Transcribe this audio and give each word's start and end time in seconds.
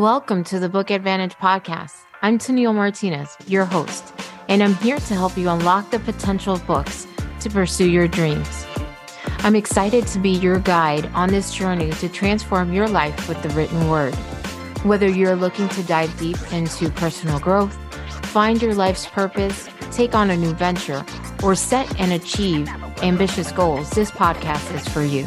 Welcome 0.00 0.44
to 0.44 0.58
the 0.58 0.70
Book 0.70 0.90
Advantage 0.90 1.34
Podcast. 1.34 1.94
I'm 2.22 2.38
Tennille 2.38 2.74
Martinez, 2.74 3.36
your 3.46 3.66
host, 3.66 4.14
and 4.48 4.62
I'm 4.62 4.72
here 4.76 4.96
to 4.96 5.14
help 5.14 5.36
you 5.36 5.50
unlock 5.50 5.90
the 5.90 5.98
potential 5.98 6.54
of 6.54 6.66
books 6.66 7.06
to 7.40 7.50
pursue 7.50 7.90
your 7.90 8.08
dreams. 8.08 8.66
I'm 9.40 9.54
excited 9.54 10.06
to 10.06 10.18
be 10.18 10.30
your 10.30 10.58
guide 10.58 11.04
on 11.12 11.28
this 11.28 11.54
journey 11.54 11.90
to 11.90 12.08
transform 12.08 12.72
your 12.72 12.88
life 12.88 13.28
with 13.28 13.42
the 13.42 13.50
written 13.50 13.90
word. 13.90 14.14
Whether 14.84 15.06
you're 15.06 15.36
looking 15.36 15.68
to 15.68 15.82
dive 15.82 16.18
deep 16.18 16.38
into 16.50 16.88
personal 16.88 17.38
growth, 17.38 17.74
find 18.28 18.62
your 18.62 18.74
life's 18.74 19.04
purpose, 19.04 19.68
take 19.92 20.14
on 20.14 20.30
a 20.30 20.36
new 20.38 20.54
venture, 20.54 21.04
or 21.42 21.54
set 21.54 22.00
and 22.00 22.14
achieve 22.14 22.70
ambitious 23.02 23.52
goals, 23.52 23.90
this 23.90 24.10
podcast 24.10 24.74
is 24.74 24.88
for 24.88 25.02
you. 25.02 25.26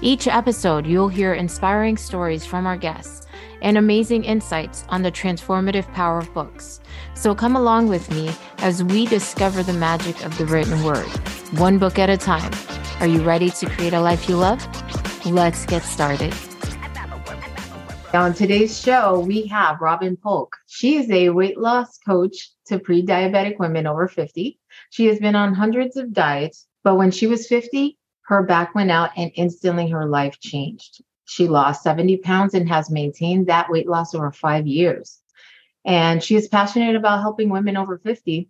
Each 0.00 0.26
episode, 0.26 0.86
you'll 0.86 1.08
hear 1.08 1.34
inspiring 1.34 1.98
stories 1.98 2.46
from 2.46 2.66
our 2.66 2.78
guests 2.78 3.17
and 3.62 3.78
amazing 3.78 4.24
insights 4.24 4.84
on 4.88 5.02
the 5.02 5.12
transformative 5.12 5.92
power 5.94 6.18
of 6.18 6.32
books. 6.34 6.80
So 7.14 7.34
come 7.34 7.56
along 7.56 7.88
with 7.88 8.10
me 8.10 8.30
as 8.58 8.82
we 8.84 9.06
discover 9.06 9.62
the 9.62 9.72
magic 9.72 10.24
of 10.24 10.36
the 10.38 10.46
written 10.46 10.82
word, 10.82 11.06
one 11.58 11.78
book 11.78 11.98
at 11.98 12.10
a 12.10 12.16
time. 12.16 12.52
Are 13.00 13.06
you 13.06 13.22
ready 13.22 13.50
to 13.50 13.70
create 13.70 13.92
a 13.92 14.00
life 14.00 14.28
you 14.28 14.36
love? 14.36 14.66
Let's 15.26 15.66
get 15.66 15.82
started. 15.82 16.34
On 18.14 18.32
today's 18.32 18.80
show, 18.80 19.20
we 19.20 19.46
have 19.48 19.82
Robyn 19.82 20.16
Polk. 20.16 20.56
She 20.66 20.96
is 20.96 21.10
a 21.10 21.28
weight 21.28 21.58
loss 21.58 21.98
coach 21.98 22.50
to 22.66 22.78
pre 22.78 23.04
diabetic 23.04 23.58
women 23.58 23.86
over 23.86 24.08
50. 24.08 24.58
She 24.90 25.06
has 25.06 25.18
been 25.18 25.36
on 25.36 25.52
hundreds 25.52 25.96
of 25.96 26.14
diets, 26.14 26.66
but 26.82 26.96
when 26.96 27.10
she 27.10 27.26
was 27.26 27.46
50, 27.46 27.98
her 28.22 28.42
back 28.42 28.74
went 28.74 28.90
out 28.90 29.10
and 29.16 29.30
instantly 29.34 29.90
her 29.90 30.06
life 30.06 30.40
changed. 30.40 31.02
She 31.28 31.46
lost 31.46 31.82
70 31.82 32.16
pounds 32.18 32.54
and 32.54 32.66
has 32.70 32.90
maintained 32.90 33.48
that 33.48 33.68
weight 33.68 33.86
loss 33.86 34.14
over 34.14 34.32
five 34.32 34.66
years. 34.66 35.18
And 35.84 36.24
she 36.24 36.36
is 36.36 36.48
passionate 36.48 36.96
about 36.96 37.20
helping 37.20 37.50
women 37.50 37.76
over 37.76 37.98
50, 37.98 38.48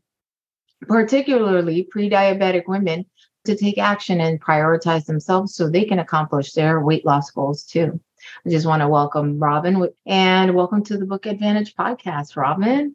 particularly 0.83 1.83
pre 1.83 2.09
diabetic 2.09 2.69
women, 2.69 3.05
to 3.47 3.57
take 3.57 3.79
action 3.79 4.21
and 4.21 4.41
prioritize 4.41 5.07
themselves 5.07 5.57
so 5.57 5.69
they 5.69 5.87
can 5.87 5.99
accomplish 5.99 6.53
their 6.53 6.81
weight 6.81 7.05
loss 7.05 7.33
goals 7.33 7.65
too. 7.65 7.99
I 8.47 8.51
just 8.51 8.67
want 8.67 8.83
to 8.83 8.89
welcome 8.89 9.41
Robyn 9.41 9.85
and 10.07 10.55
welcome 10.55 10.85
to 10.85 10.97
the 10.97 11.07
Book 11.07 11.27
Advantage 11.27 11.75
podcast, 11.75 12.37
Robyn. 12.37 12.95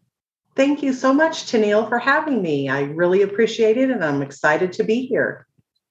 Thank 0.56 0.82
you 0.82 0.94
so 0.94 1.14
much, 1.14 1.52
Tennille, 1.52 1.90
for 1.90 2.00
having 2.00 2.42
me. 2.42 2.70
I 2.70 2.84
really 2.84 3.24
appreciate 3.24 3.78
it 3.78 3.90
and 3.90 4.04
I'm 4.04 4.22
excited 4.22 4.72
to 4.74 4.86
be 4.86 5.06
here. 5.06 5.46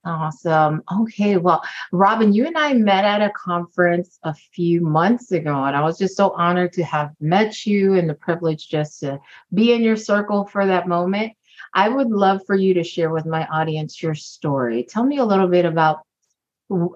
Awesome. 0.04 0.82
Okay. 1.00 1.36
Well, 1.36 1.62
Robyn, 1.92 2.32
you 2.32 2.46
and 2.46 2.58
I 2.58 2.74
met 2.74 3.04
at 3.04 3.22
a 3.22 3.30
conference 3.30 4.18
a 4.24 4.34
few 4.34 4.80
months 4.80 5.30
ago, 5.30 5.64
and 5.64 5.76
I 5.76 5.82
was 5.82 5.96
just 5.96 6.16
so 6.16 6.30
honored 6.30 6.72
to 6.72 6.84
have 6.84 7.12
met 7.20 7.64
you 7.64 7.94
and 7.94 8.10
the 8.10 8.14
privilege 8.14 8.68
just 8.68 8.98
to 9.00 9.20
be 9.54 9.72
in 9.72 9.82
your 9.82 9.96
circle 9.96 10.44
for 10.44 10.66
that 10.66 10.88
moment. 10.88 11.34
I 11.72 11.88
would 11.88 12.10
love 12.10 12.40
for 12.46 12.56
you 12.56 12.74
to 12.74 12.82
share 12.82 13.10
with 13.10 13.26
my 13.26 13.46
audience 13.46 14.02
your 14.02 14.16
story. 14.16 14.82
Tell 14.82 15.04
me 15.04 15.18
a 15.18 15.24
little 15.24 15.48
bit 15.48 15.64
about 15.64 16.00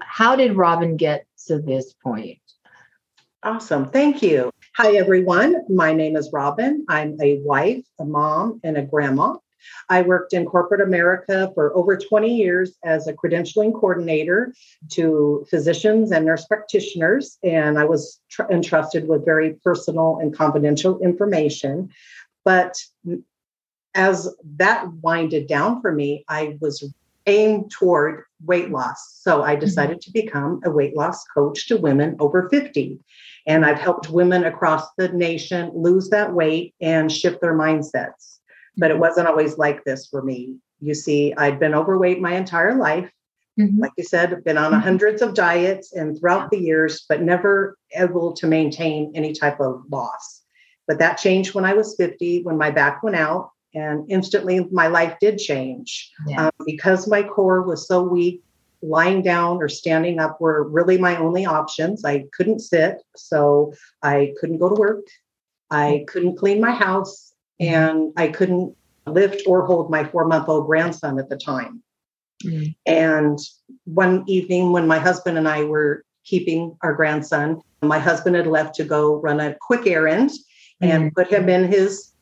how 0.03 0.35
did 0.35 0.57
Robyn 0.57 0.97
get 0.97 1.27
to 1.47 1.61
this 1.61 1.95
point? 2.03 2.41
Awesome. 3.43 3.89
Thank 3.89 4.23
you. 4.23 4.51
Hi, 4.77 4.97
everyone. 4.97 5.65
My 5.69 5.93
name 5.93 6.17
is 6.17 6.33
Robyn. 6.33 6.85
I'm 6.89 7.17
a 7.23 7.39
wife, 7.39 7.85
a 8.01 8.05
mom, 8.05 8.61
and 8.65 8.77
a 8.77 8.83
grandma. 8.83 9.37
I 9.89 10.03
worked 10.03 10.33
in 10.33 10.47
corporate 10.47 10.81
America 10.81 11.51
for 11.55 11.75
over 11.77 11.97
20 11.97 12.35
years 12.35 12.77
as 12.85 13.07
a 13.07 13.13
credentialing 13.13 13.73
coordinator 13.73 14.53
to 14.93 15.47
physicians 15.49 16.13
and 16.13 16.27
nurse 16.27 16.45
practitioners, 16.47 17.39
and 17.43 17.79
I 17.79 17.85
was 17.85 18.21
tr- 18.31 18.51
entrusted 18.51 19.09
with 19.09 19.25
very 19.25 19.55
personal 19.65 20.19
and 20.21 20.37
confidential 20.37 20.99
information. 21.01 21.91
But 22.45 22.77
as 23.95 24.35
that 24.57 24.93
winded 25.03 25.47
down 25.47 25.81
for 25.81 25.93
me, 25.93 26.25
I 26.29 26.59
was 26.61 26.85
aimed 27.27 27.71
toward 27.71 28.25
weight 28.45 28.71
loss. 28.71 29.19
So 29.21 29.43
I 29.43 29.53
mm-hmm. 29.53 29.61
decided 29.61 29.99
mm-hmm. 29.99 30.13
to 30.13 30.23
become 30.23 30.61
a 30.65 30.71
weight 30.71 30.97
loss 30.97 31.25
coach 31.25 31.67
to 31.69 31.77
women 31.77 32.17
over 32.21 32.49
50. 32.49 33.01
And 33.47 33.65
I've 33.65 33.79
helped 33.79 34.11
women 34.11 34.45
across 34.45 34.87
the 34.97 35.09
nation 35.09 35.71
lose 35.75 36.09
that 36.11 36.33
weight 36.33 36.75
and 36.81 37.11
shift 37.11 37.41
their 37.41 37.57
mindsets 37.57 38.36
but 38.77 38.91
it 38.91 38.99
wasn't 38.99 39.29
always 39.29 39.59
like 39.59 39.85
this 39.85 40.07
for 40.07 40.23
me. 40.23 40.57
You 40.81 40.95
see, 40.95 41.35
I'd 41.37 41.59
been 41.59 41.75
overweight 41.75 42.21
my 42.21 42.35
entire 42.35 42.75
life. 42.75 43.11
Mm-hmm. 43.59 43.81
Like 43.81 43.93
you 43.97 44.05
said, 44.05 44.33
I've 44.33 44.45
been 44.45 44.59
on 44.59 44.73
mm-hmm. 44.73 44.83
hundreds 44.83 45.23
of 45.23 45.35
diets 45.35 45.95
and 45.95 46.19
throughout 46.19 46.51
the 46.51 46.59
years, 46.59 47.07
but 47.09 47.23
never 47.23 47.79
able 47.95 48.35
to 48.35 48.47
maintain 48.47 49.13
any 49.15 49.33
type 49.33 49.61
of 49.61 49.83
loss. 49.91 50.43
But 50.87 50.99
that 50.99 51.19
changed 51.19 51.55
when 51.55 51.65
I 51.65 51.73
was 51.73 51.97
50, 51.97 52.43
when 52.43 52.59
my 52.59 52.71
back 52.71 53.03
went 53.03 53.17
out, 53.17 53.51
and 53.75 54.05
instantly 54.11 54.67
my 54.71 54.87
life 54.87 55.17
did 55.21 55.39
change. 55.39 56.11
Yeah. 56.27 56.47
Um, 56.47 56.53
because 56.65 57.09
my 57.09 57.23
core 57.23 57.63
was 57.63 57.89
so 57.89 58.03
weak, 58.03 58.43
lying 58.83 59.23
down 59.23 59.57
or 59.57 59.69
standing 59.69 60.19
up 60.19 60.41
were 60.41 60.69
really 60.69 60.99
my 60.99 61.17
only 61.17 61.47
options. 61.47 62.05
I 62.05 62.27
couldn't 62.33 62.61
sit, 62.61 63.03
so 63.17 63.73
I 64.03 64.35
couldn't 64.39 64.59
go 64.59 64.69
to 64.69 64.75
work. 64.75 65.05
I 65.71 66.05
couldn't 66.09 66.37
clean 66.37 66.61
my 66.61 66.71
house 66.73 67.33
and 67.61 68.13
I 68.17 68.29
couldn't 68.29 68.75
lift 69.07 69.43
or 69.47 69.65
hold 69.65 69.91
my 69.91 70.05
four 70.05 70.27
month 70.27 70.49
old 70.49 70.67
grandson 70.67 71.19
at 71.19 71.29
the 71.29 71.37
time. 71.37 71.83
Mm. 72.45 72.75
And 72.85 73.39
one 73.85 74.25
evening, 74.27 74.73
when 74.73 74.87
my 74.87 74.99
husband 74.99 75.39
and 75.39 75.49
I 75.49 75.65
were 75.65 76.05
keeping 76.25 76.77
our 76.83 76.95
grandson, 76.95 77.61
my 77.83 77.99
husband 77.99 78.37
had 78.37 78.47
left 78.47 78.75
to 78.77 78.85
go 78.85 79.17
run 79.17 79.41
a 79.41 79.57
quick 79.61 79.87
errand 79.87 80.31
and 80.81 81.11
mm. 81.11 81.15
put 81.15 81.33
him 81.33 81.49
in 81.49 81.71
his 81.71 82.13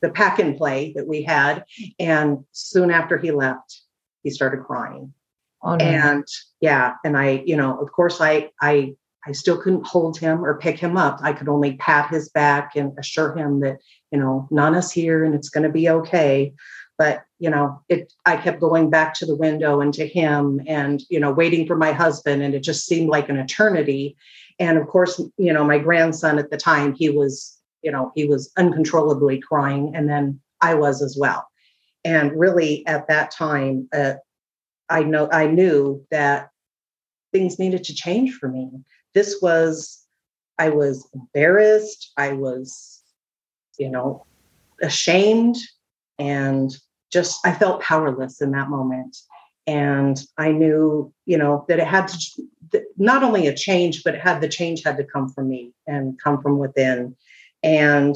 the 0.00 0.10
pack 0.10 0.38
and 0.38 0.56
play 0.56 0.92
that 0.94 1.08
we 1.08 1.22
had. 1.22 1.64
And 1.98 2.44
soon 2.52 2.90
after 2.90 3.16
he 3.16 3.30
left, 3.30 3.80
he 4.22 4.30
started 4.30 4.64
crying. 4.64 5.14
Oh, 5.62 5.76
no. 5.76 5.84
And 5.84 6.24
yeah, 6.60 6.94
and 7.04 7.16
I, 7.16 7.42
you 7.46 7.56
know, 7.56 7.80
of 7.80 7.90
course, 7.90 8.20
I 8.20 8.50
I 8.60 8.94
I 9.26 9.32
still 9.32 9.56
couldn't 9.60 9.86
hold 9.86 10.18
him 10.18 10.44
or 10.44 10.58
pick 10.58 10.78
him 10.78 10.96
up. 10.96 11.18
I 11.22 11.32
could 11.32 11.48
only 11.48 11.76
pat 11.76 12.10
his 12.10 12.28
back 12.28 12.76
and 12.76 12.92
assure 12.98 13.36
him 13.36 13.60
that, 13.60 13.78
you 14.10 14.18
know, 14.18 14.48
Nana's 14.50 14.92
here 14.92 15.24
and 15.24 15.34
it's 15.34 15.48
going 15.48 15.64
to 15.64 15.72
be 15.72 15.88
okay. 15.88 16.52
But, 16.98 17.24
you 17.38 17.50
know, 17.50 17.82
it, 17.88 18.12
I 18.24 18.36
kept 18.36 18.60
going 18.60 18.90
back 18.90 19.14
to 19.14 19.26
the 19.26 19.34
window 19.34 19.80
and 19.80 19.92
to 19.94 20.06
him 20.06 20.60
and, 20.66 21.02
you 21.08 21.18
know, 21.18 21.32
waiting 21.32 21.66
for 21.66 21.76
my 21.76 21.92
husband. 21.92 22.42
And 22.42 22.54
it 22.54 22.62
just 22.62 22.86
seemed 22.86 23.08
like 23.08 23.28
an 23.28 23.38
eternity. 23.38 24.16
And 24.58 24.78
of 24.78 24.86
course, 24.86 25.20
you 25.36 25.52
know, 25.52 25.64
my 25.64 25.78
grandson 25.78 26.38
at 26.38 26.50
the 26.50 26.56
time, 26.56 26.94
he 26.94 27.10
was, 27.10 27.58
you 27.82 27.90
know, 27.90 28.12
he 28.14 28.26
was 28.26 28.52
uncontrollably 28.56 29.40
crying. 29.40 29.92
And 29.94 30.08
then 30.08 30.40
I 30.60 30.74
was 30.74 31.02
as 31.02 31.16
well. 31.18 31.48
And 32.04 32.38
really 32.38 32.86
at 32.86 33.08
that 33.08 33.30
time, 33.30 33.88
uh, 33.92 34.14
I 34.88 35.02
know 35.02 35.28
I 35.32 35.46
knew 35.46 36.04
that 36.10 36.50
things 37.32 37.58
needed 37.58 37.82
to 37.84 37.94
change 37.94 38.34
for 38.34 38.48
me 38.48 38.70
this 39.14 39.40
was 39.40 40.04
i 40.58 40.68
was 40.68 41.08
embarrassed 41.14 42.12
i 42.16 42.32
was 42.32 43.02
you 43.78 43.88
know 43.88 44.24
ashamed 44.82 45.56
and 46.18 46.76
just 47.12 47.46
i 47.46 47.52
felt 47.52 47.80
powerless 47.80 48.40
in 48.40 48.50
that 48.50 48.68
moment. 48.68 49.16
And 49.66 50.20
i 50.36 50.50
knew 50.50 51.12
you 51.24 51.38
know 51.38 51.64
that 51.68 51.78
it 51.78 51.86
had 51.86 52.08
to 52.08 52.82
not 52.98 53.22
only 53.22 53.46
a 53.46 53.54
change 53.54 54.04
but 54.04 54.14
it 54.14 54.20
had 54.20 54.40
the 54.40 54.48
change 54.48 54.82
had 54.84 54.96
to 54.98 55.04
come 55.04 55.28
from 55.30 55.48
me 55.48 55.72
and 55.86 56.20
come 56.20 56.42
from 56.42 56.58
within. 56.58 57.16
And 57.62 58.14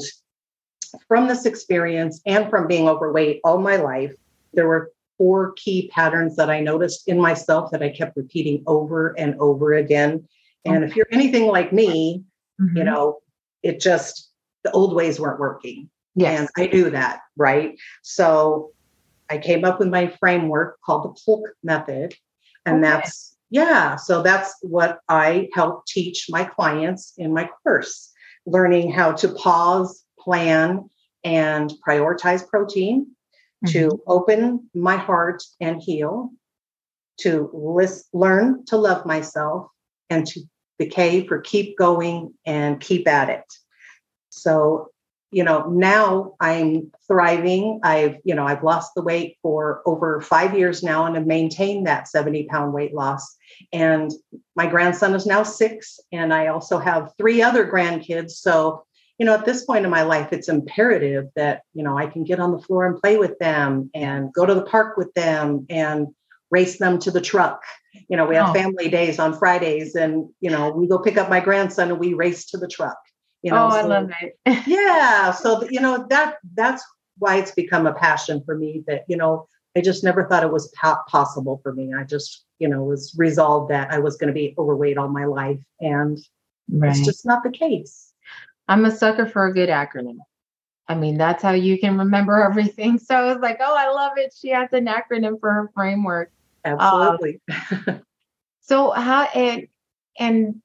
from 1.07 1.27
this 1.27 1.45
experience 1.45 2.21
and 2.25 2.49
from 2.49 2.67
being 2.67 2.87
overweight 2.87 3.41
all 3.43 3.59
my 3.59 3.77
life 3.77 4.13
there 4.53 4.67
were 4.67 4.91
four 5.17 5.53
key 5.53 5.89
patterns 5.93 6.35
that 6.35 6.49
i 6.49 6.59
noticed 6.59 7.07
in 7.07 7.19
myself 7.19 7.71
that 7.71 7.83
i 7.83 7.89
kept 7.89 8.17
repeating 8.17 8.63
over 8.67 9.17
and 9.17 9.35
over 9.39 9.73
again 9.73 10.27
and 10.65 10.83
if 10.83 10.95
you're 10.95 11.07
anything 11.11 11.47
like 11.47 11.71
me, 11.71 12.23
mm-hmm. 12.61 12.77
you 12.77 12.83
know, 12.83 13.19
it 13.63 13.79
just, 13.79 14.31
the 14.63 14.71
old 14.71 14.95
ways 14.95 15.19
weren't 15.19 15.39
working. 15.39 15.89
Yes. 16.15 16.39
And 16.39 16.49
I 16.57 16.73
knew 16.73 16.89
that, 16.89 17.21
right? 17.37 17.77
So 18.03 18.71
I 19.29 19.37
came 19.37 19.63
up 19.63 19.79
with 19.79 19.89
my 19.89 20.07
framework 20.19 20.79
called 20.85 21.05
the 21.05 21.21
Polk 21.25 21.49
method. 21.63 22.15
And 22.65 22.83
okay. 22.83 22.91
that's, 22.91 23.37
yeah. 23.49 23.95
So 23.95 24.21
that's 24.21 24.53
what 24.61 24.99
I 25.07 25.49
help 25.53 25.85
teach 25.85 26.27
my 26.29 26.43
clients 26.43 27.13
in 27.17 27.33
my 27.33 27.49
course, 27.63 28.11
learning 28.45 28.91
how 28.91 29.13
to 29.13 29.29
pause, 29.29 30.03
plan, 30.19 30.89
and 31.23 31.73
prioritize 31.87 32.47
protein, 32.47 33.07
mm-hmm. 33.65 33.71
to 33.71 34.01
open 34.07 34.69
my 34.73 34.97
heart 34.97 35.41
and 35.59 35.81
heal, 35.81 36.31
to 37.21 37.49
list, 37.53 38.09
learn 38.13 38.65
to 38.65 38.77
love 38.77 39.05
myself, 39.05 39.67
and 40.09 40.25
to 40.27 40.41
decay 40.77 41.27
for 41.27 41.39
keep 41.39 41.77
going 41.77 42.33
and 42.45 42.79
keep 42.79 43.07
at 43.07 43.29
it. 43.29 43.43
So, 44.29 44.89
you 45.31 45.43
know, 45.43 45.69
now 45.69 46.35
I'm 46.39 46.91
thriving. 47.07 47.81
I've, 47.83 48.17
you 48.23 48.33
know, 48.33 48.45
I've 48.45 48.63
lost 48.63 48.93
the 48.95 49.03
weight 49.03 49.37
for 49.41 49.81
over 49.85 50.21
five 50.21 50.57
years 50.57 50.81
now 50.81 51.05
and 51.05 51.15
have 51.15 51.27
maintained 51.27 51.85
that 51.85 52.07
70 52.07 52.45
pound 52.45 52.73
weight 52.73 52.93
loss. 52.93 53.35
And 53.73 54.11
my 54.55 54.65
grandson 54.65 55.13
is 55.13 55.25
now 55.25 55.43
six, 55.43 55.99
and 56.11 56.33
I 56.33 56.47
also 56.47 56.79
have 56.79 57.11
three 57.17 57.41
other 57.41 57.69
grandkids. 57.69 58.31
So 58.31 58.85
you 59.19 59.25
know, 59.25 59.33
at 59.33 59.45
this 59.45 59.65
point 59.65 59.83
in 59.83 59.91
my 59.91 60.03
life, 60.03 60.29
it's 60.31 60.47
imperative 60.47 61.27
that, 61.35 61.63
you 61.73 61.83
know, 61.83 61.97
I 61.97 62.07
can 62.07 62.23
get 62.23 62.39
on 62.39 62.53
the 62.53 62.59
floor 62.59 62.87
and 62.87 62.99
play 62.99 63.17
with 63.17 63.37
them 63.37 63.91
and 63.93 64.33
go 64.33 64.45
to 64.45 64.53
the 64.53 64.63
park 64.63 64.95
with 64.95 65.13
them 65.13 65.65
and 65.69 66.07
race 66.51 66.79
them 66.79 66.99
to 66.99 67.11
the 67.11 67.21
truck. 67.21 67.61
You 68.09 68.17
know, 68.17 68.25
we 68.25 68.35
have 68.35 68.49
oh. 68.49 68.53
family 68.53 68.89
days 68.89 69.19
on 69.19 69.37
Fridays 69.37 69.95
and, 69.95 70.29
you 70.39 70.49
know, 70.49 70.71
we 70.71 70.87
go 70.87 70.99
pick 70.99 71.17
up 71.17 71.29
my 71.29 71.39
grandson 71.39 71.91
and 71.91 71.99
we 71.99 72.13
race 72.13 72.45
to 72.51 72.57
the 72.57 72.67
truck. 72.67 72.97
You 73.41 73.51
know, 73.51 73.65
oh, 73.65 73.69
I 73.69 73.81
love 73.83 74.11
it. 74.21 74.37
yeah. 74.67 75.31
So, 75.31 75.67
you 75.69 75.79
know, 75.79 76.05
that 76.09 76.37
that's 76.53 76.83
why 77.17 77.37
it's 77.37 77.51
become 77.51 77.87
a 77.87 77.93
passion 77.93 78.41
for 78.45 78.57
me 78.57 78.83
that, 78.87 79.03
you 79.07 79.17
know, 79.17 79.47
I 79.77 79.81
just 79.81 80.03
never 80.03 80.25
thought 80.25 80.43
it 80.43 80.51
was 80.51 80.73
possible 81.07 81.59
for 81.63 81.73
me. 81.73 81.93
I 81.93 82.03
just, 82.03 82.45
you 82.57 82.67
know, 82.67 82.83
was 82.83 83.15
resolved 83.17 83.71
that 83.71 83.91
I 83.91 83.99
was 83.99 84.17
going 84.17 84.27
to 84.27 84.33
be 84.33 84.55
overweight 84.57 84.97
all 84.97 85.07
my 85.07 85.25
life. 85.25 85.59
And 85.79 86.17
right. 86.69 86.91
it's 86.91 87.05
just 87.05 87.25
not 87.25 87.43
the 87.43 87.51
case. 87.51 88.11
I'm 88.67 88.85
a 88.85 88.91
sucker 88.91 89.25
for 89.25 89.47
a 89.47 89.53
good 89.53 89.69
acronym. 89.69 90.17
I 90.87 90.95
mean, 90.95 91.17
that's 91.17 91.43
how 91.43 91.51
you 91.51 91.79
can 91.79 91.97
remember 91.97 92.41
everything. 92.49 92.97
So 92.97 93.15
I 93.15 93.33
was 93.33 93.41
like, 93.41 93.59
oh, 93.61 93.75
I 93.77 93.89
love 93.91 94.13
it. 94.17 94.33
She 94.37 94.49
has 94.49 94.73
an 94.73 94.87
acronym 94.87 95.39
for 95.39 95.51
her 95.51 95.71
framework. 95.73 96.31
Absolutely. 96.65 97.41
Um, 97.87 98.01
so 98.61 98.91
how 98.91 99.23
and 99.35 99.67
and 100.17 100.61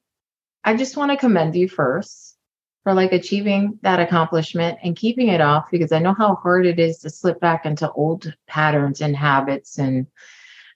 I 0.63 0.75
just 0.75 0.97
want 0.97 1.11
to 1.11 1.17
commend 1.17 1.55
you 1.55 1.69
first 1.69 2.37
for 2.83 2.93
like 2.93 3.11
achieving 3.13 3.79
that 3.81 3.99
accomplishment 3.99 4.77
and 4.83 4.95
keeping 4.95 5.29
it 5.29 5.41
off 5.41 5.71
because 5.71 5.91
I 5.91 5.99
know 5.99 6.13
how 6.13 6.35
hard 6.35 6.65
it 6.65 6.79
is 6.79 6.99
to 6.99 7.09
slip 7.09 7.39
back 7.39 7.65
into 7.65 7.91
old 7.91 8.33
patterns 8.47 9.01
and 9.01 9.15
habits 9.15 9.79
and 9.79 10.07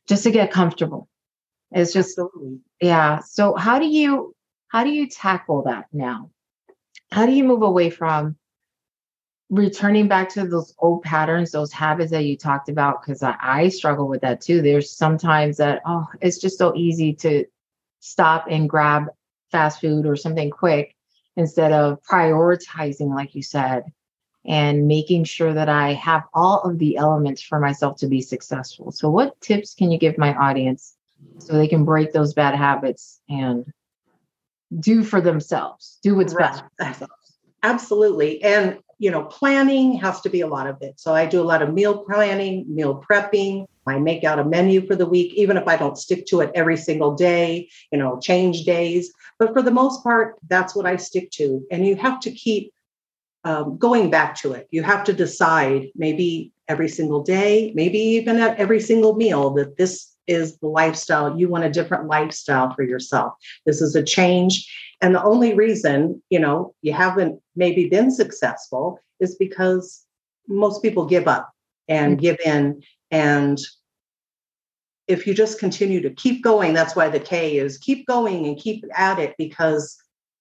just 0.07 0.23
to 0.23 0.31
get 0.31 0.51
comfortable. 0.51 1.07
It's 1.71 1.93
just 1.93 2.17
Absolutely. 2.17 2.59
yeah. 2.81 3.19
So 3.19 3.55
how 3.55 3.79
do 3.79 3.87
you 3.87 4.35
how 4.69 4.83
do 4.83 4.89
you 4.89 5.07
tackle 5.07 5.63
that 5.63 5.85
now? 5.93 6.31
How 7.11 7.25
do 7.25 7.31
you 7.31 7.43
move 7.43 7.61
away 7.61 7.89
from 7.89 8.35
returning 9.49 10.07
back 10.07 10.29
to 10.29 10.47
those 10.47 10.73
old 10.79 11.03
patterns, 11.03 11.51
those 11.51 11.71
habits 11.71 12.11
that 12.11 12.25
you 12.25 12.37
talked 12.37 12.69
about? 12.69 13.01
Because 13.01 13.23
I, 13.23 13.35
I 13.41 13.69
struggle 13.69 14.07
with 14.07 14.21
that 14.21 14.41
too. 14.41 14.61
There's 14.61 14.91
sometimes 14.91 15.57
that, 15.57 15.81
oh, 15.85 16.07
it's 16.21 16.37
just 16.37 16.57
so 16.57 16.75
easy 16.75 17.13
to 17.15 17.45
stop 17.99 18.45
and 18.49 18.69
grab 18.69 19.07
fast 19.51 19.81
food 19.81 20.05
or 20.05 20.15
something 20.15 20.49
quick 20.49 20.95
instead 21.35 21.71
of 21.71 22.01
prioritizing, 22.03 23.13
like 23.13 23.33
you 23.33 23.41
said, 23.41 23.85
and 24.45 24.87
making 24.87 25.23
sure 25.23 25.53
that 25.53 25.69
I 25.69 25.93
have 25.93 26.23
all 26.33 26.61
of 26.61 26.77
the 26.77 26.97
elements 26.97 27.41
for 27.41 27.59
myself 27.59 27.97
to 27.97 28.07
be 28.07 28.21
successful. 28.21 28.91
So, 28.91 29.09
what 29.09 29.39
tips 29.41 29.73
can 29.73 29.91
you 29.91 29.97
give 29.97 30.17
my 30.17 30.35
audience 30.35 30.95
so 31.39 31.53
they 31.53 31.67
can 31.67 31.85
break 31.85 32.13
those 32.13 32.33
bad 32.33 32.55
habits 32.55 33.19
and 33.29 33.65
do 34.77 35.03
for 35.03 35.21
themselves, 35.21 35.97
do 36.03 36.15
what's 36.15 36.33
right. 36.33 36.51
best 36.51 36.63
for 36.63 36.83
themselves? 36.83 37.37
Absolutely. 37.63 38.41
And 38.43 38.79
you 38.99 39.09
know, 39.09 39.23
planning 39.23 39.93
has 39.93 40.19
to 40.21 40.29
be 40.29 40.41
a 40.41 40.47
lot 40.47 40.67
of 40.67 40.77
it. 40.81 40.99
So 40.99 41.15
I 41.15 41.25
do 41.25 41.41
a 41.41 41.49
lot 41.51 41.61
of 41.61 41.73
meal 41.73 42.03
planning, 42.03 42.65
meal 42.67 43.03
prepping. 43.09 43.65
I 43.87 43.97
make 43.97 44.23
out 44.23 44.39
a 44.39 44.43
menu 44.43 44.85
for 44.85 44.95
the 44.95 45.05
week, 45.05 45.33
even 45.33 45.57
if 45.57 45.67
I 45.67 45.77
don't 45.77 45.97
stick 45.97 46.25
to 46.27 46.41
it 46.41 46.51
every 46.53 46.77
single 46.77 47.15
day, 47.15 47.69
you 47.91 47.97
know, 47.97 48.19
change 48.19 48.65
days. 48.65 49.11
But 49.39 49.53
for 49.53 49.61
the 49.61 49.71
most 49.71 50.03
part, 50.03 50.35
that's 50.47 50.75
what 50.75 50.85
I 50.85 50.97
stick 50.97 51.31
to. 51.31 51.65
And 51.71 51.87
you 51.87 51.95
have 51.95 52.19
to 52.21 52.31
keep 52.31 52.73
um, 53.45 53.77
going 53.77 54.11
back 54.11 54.35
to 54.35 54.51
it. 54.51 54.67
You 54.69 54.83
have 54.83 55.05
to 55.05 55.13
decide 55.13 55.87
maybe 55.95 56.51
every 56.67 56.89
single 56.89 57.23
day, 57.23 57.71
maybe 57.73 57.99
even 57.99 58.37
at 58.37 58.57
every 58.57 58.81
single 58.81 59.15
meal 59.15 59.51
that 59.51 59.77
this 59.77 60.08
is 60.29 60.57
the 60.59 60.67
lifestyle. 60.67 61.37
You 61.37 61.49
want 61.49 61.65
a 61.65 61.69
different 61.69 62.07
lifestyle 62.07 62.73
for 62.73 62.83
yourself. 62.83 63.33
This 63.65 63.81
is 63.81 63.95
a 63.95 64.03
change 64.03 64.65
and 65.01 65.15
the 65.15 65.23
only 65.23 65.53
reason, 65.53 66.21
you 66.29 66.39
know, 66.39 66.73
you 66.81 66.93
haven't 66.93 67.41
maybe 67.55 67.87
been 67.87 68.11
successful 68.11 68.99
is 69.19 69.35
because 69.35 70.05
most 70.47 70.81
people 70.81 71.05
give 71.05 71.27
up 71.27 71.51
and 71.87 72.13
mm-hmm. 72.13 72.21
give 72.21 72.37
in. 72.45 72.83
And 73.11 73.59
if 75.07 75.25
you 75.25 75.33
just 75.33 75.59
continue 75.59 76.01
to 76.01 76.09
keep 76.11 76.43
going, 76.43 76.73
that's 76.73 76.95
why 76.95 77.09
the 77.09 77.19
K 77.19 77.57
is 77.57 77.77
keep 77.77 78.05
going 78.07 78.45
and 78.45 78.57
keep 78.57 78.83
at 78.93 79.19
it 79.19 79.35
because 79.37 79.97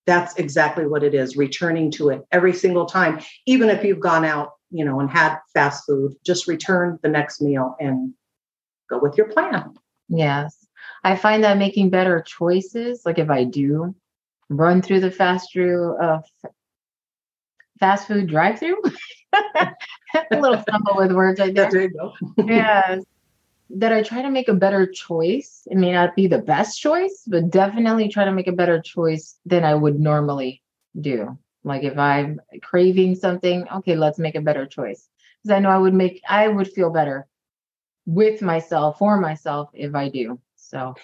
that's 0.06 0.34
exactly 0.36 0.86
what 0.86 1.04
it 1.04 1.14
is 1.14 1.36
returning 1.36 1.90
to 1.92 2.08
it 2.08 2.22
every 2.32 2.52
single 2.52 2.86
time. 2.86 3.20
Even 3.46 3.68
if 3.68 3.84
you've 3.84 4.00
gone 4.00 4.24
out, 4.24 4.52
you 4.70 4.84
know, 4.84 5.00
and 5.00 5.10
had 5.10 5.38
fast 5.54 5.84
food, 5.86 6.14
just 6.24 6.48
return 6.48 6.98
the 7.02 7.08
next 7.08 7.40
meal 7.40 7.76
and 7.78 8.12
go 8.88 8.98
with 8.98 9.16
your 9.16 9.28
plan. 9.28 9.74
Yes. 10.08 10.66
I 11.04 11.16
find 11.16 11.44
that 11.44 11.58
making 11.58 11.90
better 11.90 12.22
choices, 12.22 13.02
like 13.04 13.18
if 13.18 13.30
I 13.30 13.44
do 13.44 13.94
run 14.48 14.82
through 14.82 15.00
the 15.00 15.10
fast 15.10 15.52
through 15.52 15.96
uh, 15.98 16.20
fast 17.78 18.06
food 18.06 18.28
drive 18.28 18.58
through. 18.58 18.82
a 19.34 20.40
little 20.40 20.60
stumble 20.62 20.96
with 20.96 21.12
words 21.12 21.40
right 21.40 21.54
there. 21.54 21.70
there 21.70 21.82
you 21.82 21.90
go. 21.90 22.12
yes. 22.46 23.04
That 23.70 23.92
I 23.92 24.02
try 24.02 24.22
to 24.22 24.30
make 24.30 24.48
a 24.48 24.54
better 24.54 24.86
choice. 24.86 25.68
It 25.70 25.76
may 25.76 25.92
not 25.92 26.16
be 26.16 26.26
the 26.26 26.38
best 26.38 26.80
choice, 26.80 27.24
but 27.26 27.50
definitely 27.50 28.08
try 28.08 28.24
to 28.24 28.32
make 28.32 28.46
a 28.46 28.52
better 28.52 28.80
choice 28.80 29.38
than 29.44 29.64
I 29.64 29.74
would 29.74 30.00
normally 30.00 30.62
do. 30.98 31.38
Like 31.64 31.82
if 31.82 31.98
I'm 31.98 32.40
craving 32.62 33.16
something, 33.16 33.68
okay, 33.68 33.94
let's 33.94 34.18
make 34.18 34.36
a 34.36 34.40
better 34.40 34.64
choice. 34.64 35.08
Because 35.42 35.54
I 35.54 35.60
know 35.60 35.68
I 35.68 35.76
would 35.76 35.94
make 35.94 36.22
I 36.26 36.48
would 36.48 36.72
feel 36.72 36.90
better 36.90 37.26
with 38.08 38.40
myself 38.40 38.98
for 38.98 39.20
myself 39.20 39.68
if 39.74 39.94
I 39.94 40.08
do. 40.08 40.40
So 40.56 40.94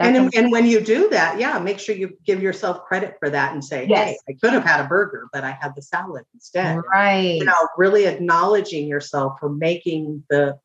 and, 0.00 0.32
and 0.34 0.52
when 0.52 0.66
you 0.66 0.80
do 0.80 1.08
that, 1.10 1.40
yeah, 1.40 1.58
make 1.58 1.80
sure 1.80 1.94
you 1.94 2.16
give 2.24 2.40
yourself 2.40 2.84
credit 2.84 3.16
for 3.18 3.30
that 3.30 3.52
and 3.52 3.64
say, 3.64 3.86
yes. 3.88 4.10
hey, 4.10 4.18
I 4.28 4.36
could 4.40 4.52
have 4.52 4.64
had 4.64 4.84
a 4.84 4.88
burger, 4.88 5.28
but 5.32 5.42
I 5.42 5.50
had 5.60 5.74
the 5.74 5.82
salad 5.82 6.24
instead. 6.34 6.78
Right. 6.92 7.36
You 7.36 7.44
know, 7.44 7.68
really 7.76 8.06
acknowledging 8.06 8.86
yourself 8.86 9.38
for 9.40 9.48
making 9.48 10.22
the, 10.30 10.58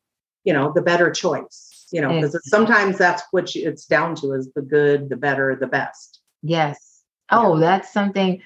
you 0.44 0.52
know, 0.52 0.72
the 0.72 0.82
better 0.82 1.10
choice, 1.10 1.86
you 1.90 2.00
know, 2.00 2.10
because 2.10 2.34
exactly. 2.34 2.48
sometimes 2.48 2.98
that's 2.98 3.22
what 3.32 3.54
you, 3.56 3.68
it's 3.68 3.86
down 3.86 4.14
to 4.16 4.34
is 4.34 4.52
the 4.54 4.62
good, 4.62 5.08
the 5.08 5.16
better, 5.16 5.56
the 5.56 5.66
best. 5.66 6.20
Yes. 6.42 7.02
Oh, 7.30 7.54
yeah. 7.54 7.60
that's 7.60 7.92
something 7.92 8.40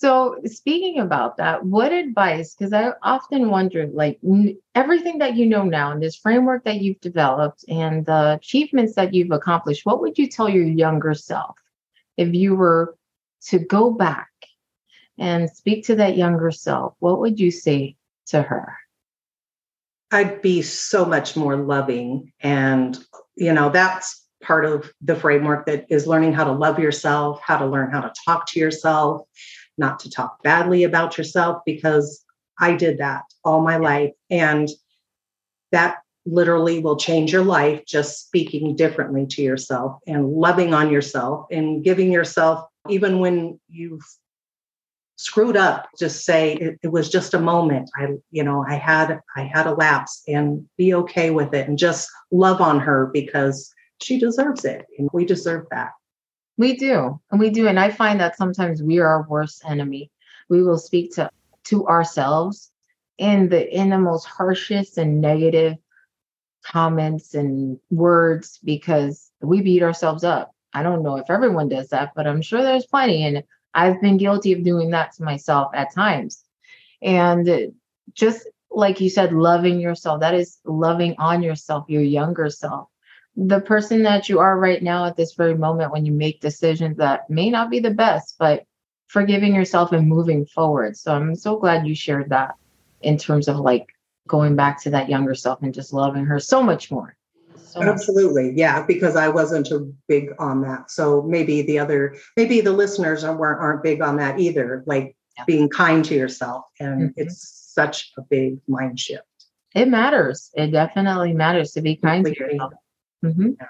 so, 0.00 0.38
speaking 0.46 0.98
about 0.98 1.36
that, 1.36 1.62
what 1.62 1.92
advice? 1.92 2.54
Because 2.54 2.72
I 2.72 2.92
often 3.02 3.50
wonder 3.50 3.86
like, 3.92 4.18
everything 4.74 5.18
that 5.18 5.36
you 5.36 5.44
know 5.44 5.62
now 5.62 5.92
and 5.92 6.02
this 6.02 6.16
framework 6.16 6.64
that 6.64 6.80
you've 6.80 7.00
developed 7.00 7.66
and 7.68 8.06
the 8.06 8.32
achievements 8.32 8.94
that 8.94 9.12
you've 9.12 9.30
accomplished, 9.30 9.84
what 9.84 10.00
would 10.00 10.16
you 10.16 10.26
tell 10.26 10.48
your 10.48 10.64
younger 10.64 11.12
self 11.12 11.54
if 12.16 12.32
you 12.32 12.54
were 12.54 12.96
to 13.48 13.58
go 13.58 13.90
back 13.90 14.30
and 15.18 15.50
speak 15.50 15.84
to 15.84 15.96
that 15.96 16.16
younger 16.16 16.50
self? 16.50 16.94
What 17.00 17.20
would 17.20 17.38
you 17.38 17.50
say 17.50 17.96
to 18.28 18.40
her? 18.40 18.78
I'd 20.12 20.40
be 20.40 20.62
so 20.62 21.04
much 21.04 21.36
more 21.36 21.56
loving. 21.56 22.32
And, 22.40 22.98
you 23.36 23.52
know, 23.52 23.68
that's 23.68 24.26
part 24.42 24.64
of 24.64 24.90
the 25.02 25.14
framework 25.14 25.66
that 25.66 25.84
is 25.90 26.06
learning 26.06 26.32
how 26.32 26.44
to 26.44 26.52
love 26.52 26.78
yourself, 26.78 27.38
how 27.44 27.58
to 27.58 27.66
learn 27.66 27.90
how 27.90 28.00
to 28.00 28.12
talk 28.24 28.46
to 28.46 28.58
yourself 28.58 29.26
not 29.80 29.98
to 30.00 30.10
talk 30.10 30.40
badly 30.44 30.84
about 30.84 31.18
yourself 31.18 31.62
because 31.66 32.24
I 32.60 32.76
did 32.76 32.98
that 32.98 33.24
all 33.42 33.62
my 33.62 33.78
life. 33.78 34.12
And 34.30 34.68
that 35.72 35.98
literally 36.26 36.78
will 36.78 36.96
change 36.96 37.32
your 37.32 37.42
life 37.42 37.84
just 37.86 38.26
speaking 38.26 38.76
differently 38.76 39.26
to 39.26 39.42
yourself 39.42 39.98
and 40.06 40.28
loving 40.28 40.74
on 40.74 40.90
yourself 40.90 41.46
and 41.50 41.82
giving 41.82 42.12
yourself, 42.12 42.68
even 42.88 43.18
when 43.18 43.58
you've 43.68 44.04
screwed 45.16 45.56
up 45.56 45.86
just 45.98 46.24
say 46.24 46.54
it, 46.54 46.78
it, 46.82 46.88
was 46.88 47.10
just 47.10 47.34
a 47.34 47.38
moment. 47.38 47.90
I 47.94 48.08
you 48.30 48.42
know 48.42 48.64
i 48.66 48.76
had 48.76 49.20
i 49.36 49.42
had 49.42 49.66
a 49.66 49.74
lapse 49.74 50.22
and 50.26 50.66
be 50.78 50.94
okay 50.94 51.28
with 51.28 51.52
it 51.52 51.68
and 51.68 51.76
just 51.76 52.08
love 52.30 52.62
on 52.62 52.80
her 52.80 53.10
because 53.12 53.70
she 54.00 54.18
deserves 54.18 54.64
it 54.64 54.86
and 54.98 55.10
we 55.12 55.26
deserve 55.26 55.66
that 55.72 55.90
we 56.60 56.76
do. 56.76 57.18
And 57.30 57.40
we 57.40 57.48
do. 57.48 57.68
And 57.68 57.80
I 57.80 57.90
find 57.90 58.20
that 58.20 58.36
sometimes 58.36 58.82
we 58.82 58.98
are 58.98 59.06
our 59.06 59.26
worst 59.26 59.62
enemy. 59.66 60.10
We 60.50 60.62
will 60.62 60.76
speak 60.76 61.14
to 61.14 61.30
to 61.64 61.86
ourselves 61.86 62.70
in 63.16 63.48
the 63.48 63.62
in 63.74 63.88
the 63.88 63.98
most 63.98 64.26
harshest 64.26 64.98
and 64.98 65.22
negative 65.22 65.78
comments 66.62 67.34
and 67.34 67.80
words 67.90 68.58
because 68.62 69.30
we 69.40 69.62
beat 69.62 69.82
ourselves 69.82 70.22
up. 70.22 70.54
I 70.74 70.82
don't 70.82 71.02
know 71.02 71.16
if 71.16 71.30
everyone 71.30 71.70
does 71.70 71.88
that, 71.88 72.12
but 72.14 72.26
I'm 72.26 72.42
sure 72.42 72.62
there's 72.62 72.84
plenty. 72.84 73.24
And 73.24 73.42
I've 73.72 74.02
been 74.02 74.18
guilty 74.18 74.52
of 74.52 74.62
doing 74.62 74.90
that 74.90 75.12
to 75.14 75.22
myself 75.22 75.72
at 75.74 75.94
times. 75.94 76.44
And 77.00 77.72
just 78.12 78.46
like 78.70 79.00
you 79.00 79.08
said, 79.08 79.32
loving 79.32 79.80
yourself, 79.80 80.20
that 80.20 80.34
is 80.34 80.58
loving 80.66 81.14
on 81.18 81.42
yourself, 81.42 81.86
your 81.88 82.02
younger 82.02 82.50
self 82.50 82.89
the 83.36 83.60
person 83.60 84.02
that 84.02 84.28
you 84.28 84.40
are 84.40 84.58
right 84.58 84.82
now 84.82 85.06
at 85.06 85.16
this 85.16 85.34
very 85.34 85.54
moment 85.54 85.92
when 85.92 86.04
you 86.04 86.12
make 86.12 86.40
decisions 86.40 86.96
that 86.98 87.30
may 87.30 87.50
not 87.50 87.70
be 87.70 87.80
the 87.80 87.90
best, 87.90 88.36
but 88.38 88.64
forgiving 89.06 89.54
yourself 89.54 89.92
and 89.92 90.08
moving 90.08 90.46
forward. 90.46 90.96
So 90.96 91.14
I'm 91.14 91.34
so 91.34 91.56
glad 91.56 91.86
you 91.86 91.94
shared 91.94 92.30
that 92.30 92.54
in 93.00 93.18
terms 93.18 93.48
of 93.48 93.56
like 93.56 93.86
going 94.28 94.56
back 94.56 94.82
to 94.82 94.90
that 94.90 95.08
younger 95.08 95.34
self 95.34 95.62
and 95.62 95.74
just 95.74 95.92
loving 95.92 96.26
her 96.26 96.38
so 96.38 96.62
much 96.62 96.90
more. 96.90 97.16
So 97.56 97.82
Absolutely. 97.82 98.50
Much. 98.50 98.58
Yeah, 98.58 98.84
because 98.84 99.16
I 99.16 99.28
wasn't 99.28 99.70
a 99.70 99.90
big 100.08 100.30
on 100.38 100.62
that. 100.62 100.90
So 100.90 101.22
maybe 101.22 101.62
the 101.62 101.78
other 101.78 102.16
maybe 102.36 102.60
the 102.60 102.72
listeners 102.72 103.22
aren't 103.22 103.40
aren't 103.40 103.82
big 103.82 104.02
on 104.02 104.16
that 104.16 104.40
either. 104.40 104.82
Like 104.86 105.16
yeah. 105.36 105.44
being 105.44 105.68
kind 105.68 106.04
to 106.04 106.14
yourself. 106.14 106.64
And 106.78 107.10
mm-hmm. 107.10 107.20
it's 107.20 107.70
such 107.72 108.12
a 108.18 108.22
big 108.22 108.58
mind 108.66 108.98
shift. 108.98 109.24
It 109.74 109.88
matters. 109.88 110.50
It 110.54 110.68
definitely 110.72 111.32
matters 111.32 111.72
to 111.72 111.80
be 111.80 111.96
kind 111.96 112.24
to 112.24 112.34
yourself. 112.36 112.72
Mm-hmm. 113.24 113.50
Yeah. 113.60 113.66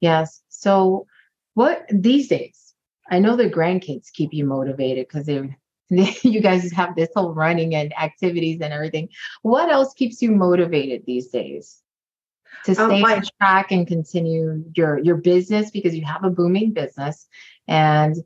Yes. 0.00 0.42
So, 0.48 1.06
what 1.54 1.86
these 1.90 2.28
days? 2.28 2.74
I 3.10 3.18
know 3.20 3.36
the 3.36 3.48
grandkids 3.48 4.12
keep 4.12 4.32
you 4.32 4.44
motivated 4.44 5.08
because 5.08 5.26
they 5.90 6.16
you 6.22 6.40
guys 6.40 6.70
have 6.72 6.94
this 6.94 7.08
whole 7.14 7.34
running 7.34 7.74
and 7.74 7.92
activities 7.98 8.60
and 8.60 8.72
everything. 8.72 9.08
What 9.42 9.70
else 9.70 9.94
keeps 9.94 10.20
you 10.22 10.30
motivated 10.32 11.04
these 11.06 11.28
days 11.28 11.80
to 12.64 12.72
oh, 12.72 12.88
stay 12.88 13.02
on 13.02 13.22
track 13.40 13.72
and 13.72 13.86
continue 13.86 14.64
your 14.74 14.98
your 14.98 15.16
business 15.16 15.70
because 15.70 15.96
you 15.96 16.04
have 16.04 16.24
a 16.24 16.30
booming 16.30 16.72
business 16.72 17.26
and 17.66 18.16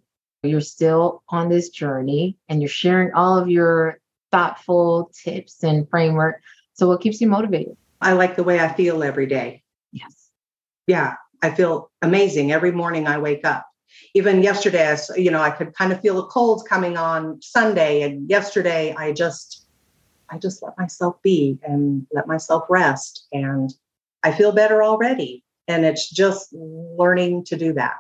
you're 0.43 0.61
still 0.61 1.23
on 1.29 1.49
this 1.49 1.69
journey 1.69 2.37
and 2.49 2.61
you're 2.61 2.69
sharing 2.69 3.13
all 3.15 3.39
of 3.39 3.49
your 3.49 4.01
thoughtful 4.33 5.13
tips 5.23 5.63
and 5.63 5.89
framework. 5.89 6.41
So 6.75 6.89
what 6.89 7.01
keeps 7.01 7.21
you 7.21 7.29
motivated? 7.29 7.77
I 8.01 8.13
like 8.15 8.35
the 8.35 8.43
way 8.43 8.59
I 8.59 8.73
feel 8.73 9.05
every 9.05 9.27
day. 9.27 9.62
Yeah, 10.87 11.15
I 11.43 11.51
feel 11.51 11.91
amazing 12.03 12.53
every 12.53 12.73
morning 12.73 13.07
I 13.07 13.19
wake 13.19 13.45
up 13.45 13.67
even 14.15 14.43
yesterday, 14.43 14.91
I, 14.91 15.17
you 15.17 15.31
know, 15.31 15.43
I 15.43 15.51
could 15.51 15.75
kind 15.75 15.93
of 15.93 16.01
feel 16.01 16.17
the 16.17 16.27
colds 16.27 16.63
coming 16.63 16.97
on 16.97 17.41
Sunday. 17.41 18.03
And 18.03 18.29
yesterday 18.29 18.95
I 18.97 19.13
just, 19.13 19.67
I 20.31 20.39
just 20.39 20.63
let 20.63 20.77
myself 20.79 21.17
be 21.23 21.59
and 21.63 22.07
let 22.13 22.27
myself 22.27 22.65
rest. 22.69 23.27
And 23.33 23.73
I 24.23 24.33
feel 24.33 24.53
better 24.53 24.83
already. 24.83 25.45
And 25.69 25.85
it's 25.85 26.11
just 26.11 26.53
learning 26.53 27.45
to 27.47 27.57
do 27.57 27.73
that 27.75 27.97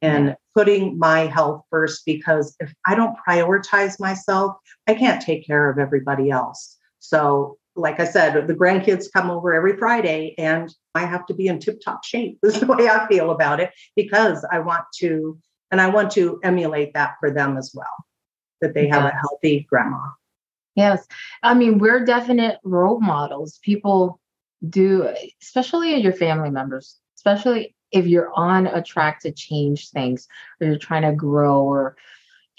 and 0.00 0.28
yeah. 0.28 0.34
putting 0.54 0.98
my 0.98 1.20
health 1.20 1.62
first 1.70 2.04
because 2.06 2.54
if 2.60 2.72
I 2.86 2.94
don't 2.94 3.16
prioritize 3.26 3.98
myself, 3.98 4.56
I 4.86 4.94
can't 4.94 5.20
take 5.20 5.46
care 5.46 5.68
of 5.68 5.78
everybody 5.78 6.30
else. 6.30 6.76
So 7.00 7.58
like 7.76 8.00
I 8.00 8.04
said, 8.04 8.46
the 8.46 8.54
grandkids 8.54 9.12
come 9.12 9.30
over 9.30 9.54
every 9.54 9.76
Friday 9.76 10.34
and 10.38 10.74
I 10.94 11.04
have 11.04 11.26
to 11.26 11.34
be 11.34 11.46
in 11.48 11.58
tip 11.58 11.80
top 11.80 12.04
shape. 12.04 12.38
This 12.42 12.54
is 12.54 12.60
the 12.60 12.66
way 12.66 12.88
I 12.88 13.06
feel 13.06 13.30
about 13.30 13.60
it 13.60 13.70
because 13.94 14.44
I 14.50 14.58
want 14.60 14.84
to, 14.96 15.38
and 15.70 15.80
I 15.80 15.88
want 15.88 16.10
to 16.12 16.40
emulate 16.42 16.94
that 16.94 17.14
for 17.20 17.30
them 17.30 17.56
as 17.56 17.72
well, 17.74 18.04
that 18.60 18.74
they 18.74 18.88
have 18.88 19.04
yes. 19.04 19.12
a 19.12 19.16
healthy 19.16 19.66
grandma. 19.68 20.00
Yes. 20.74 21.06
I 21.42 21.54
mean, 21.54 21.78
we're 21.78 22.04
definite 22.04 22.58
role 22.64 23.00
models. 23.00 23.58
People 23.62 24.20
do, 24.68 25.12
especially 25.42 25.96
your 25.96 26.12
family 26.12 26.50
members, 26.50 26.98
especially 27.16 27.74
if 27.92 28.06
you're 28.06 28.32
on 28.34 28.66
a 28.66 28.82
track 28.82 29.20
to 29.20 29.32
change 29.32 29.90
things 29.90 30.28
or 30.60 30.66
you're 30.66 30.78
trying 30.78 31.02
to 31.02 31.12
grow 31.12 31.62
or 31.62 31.96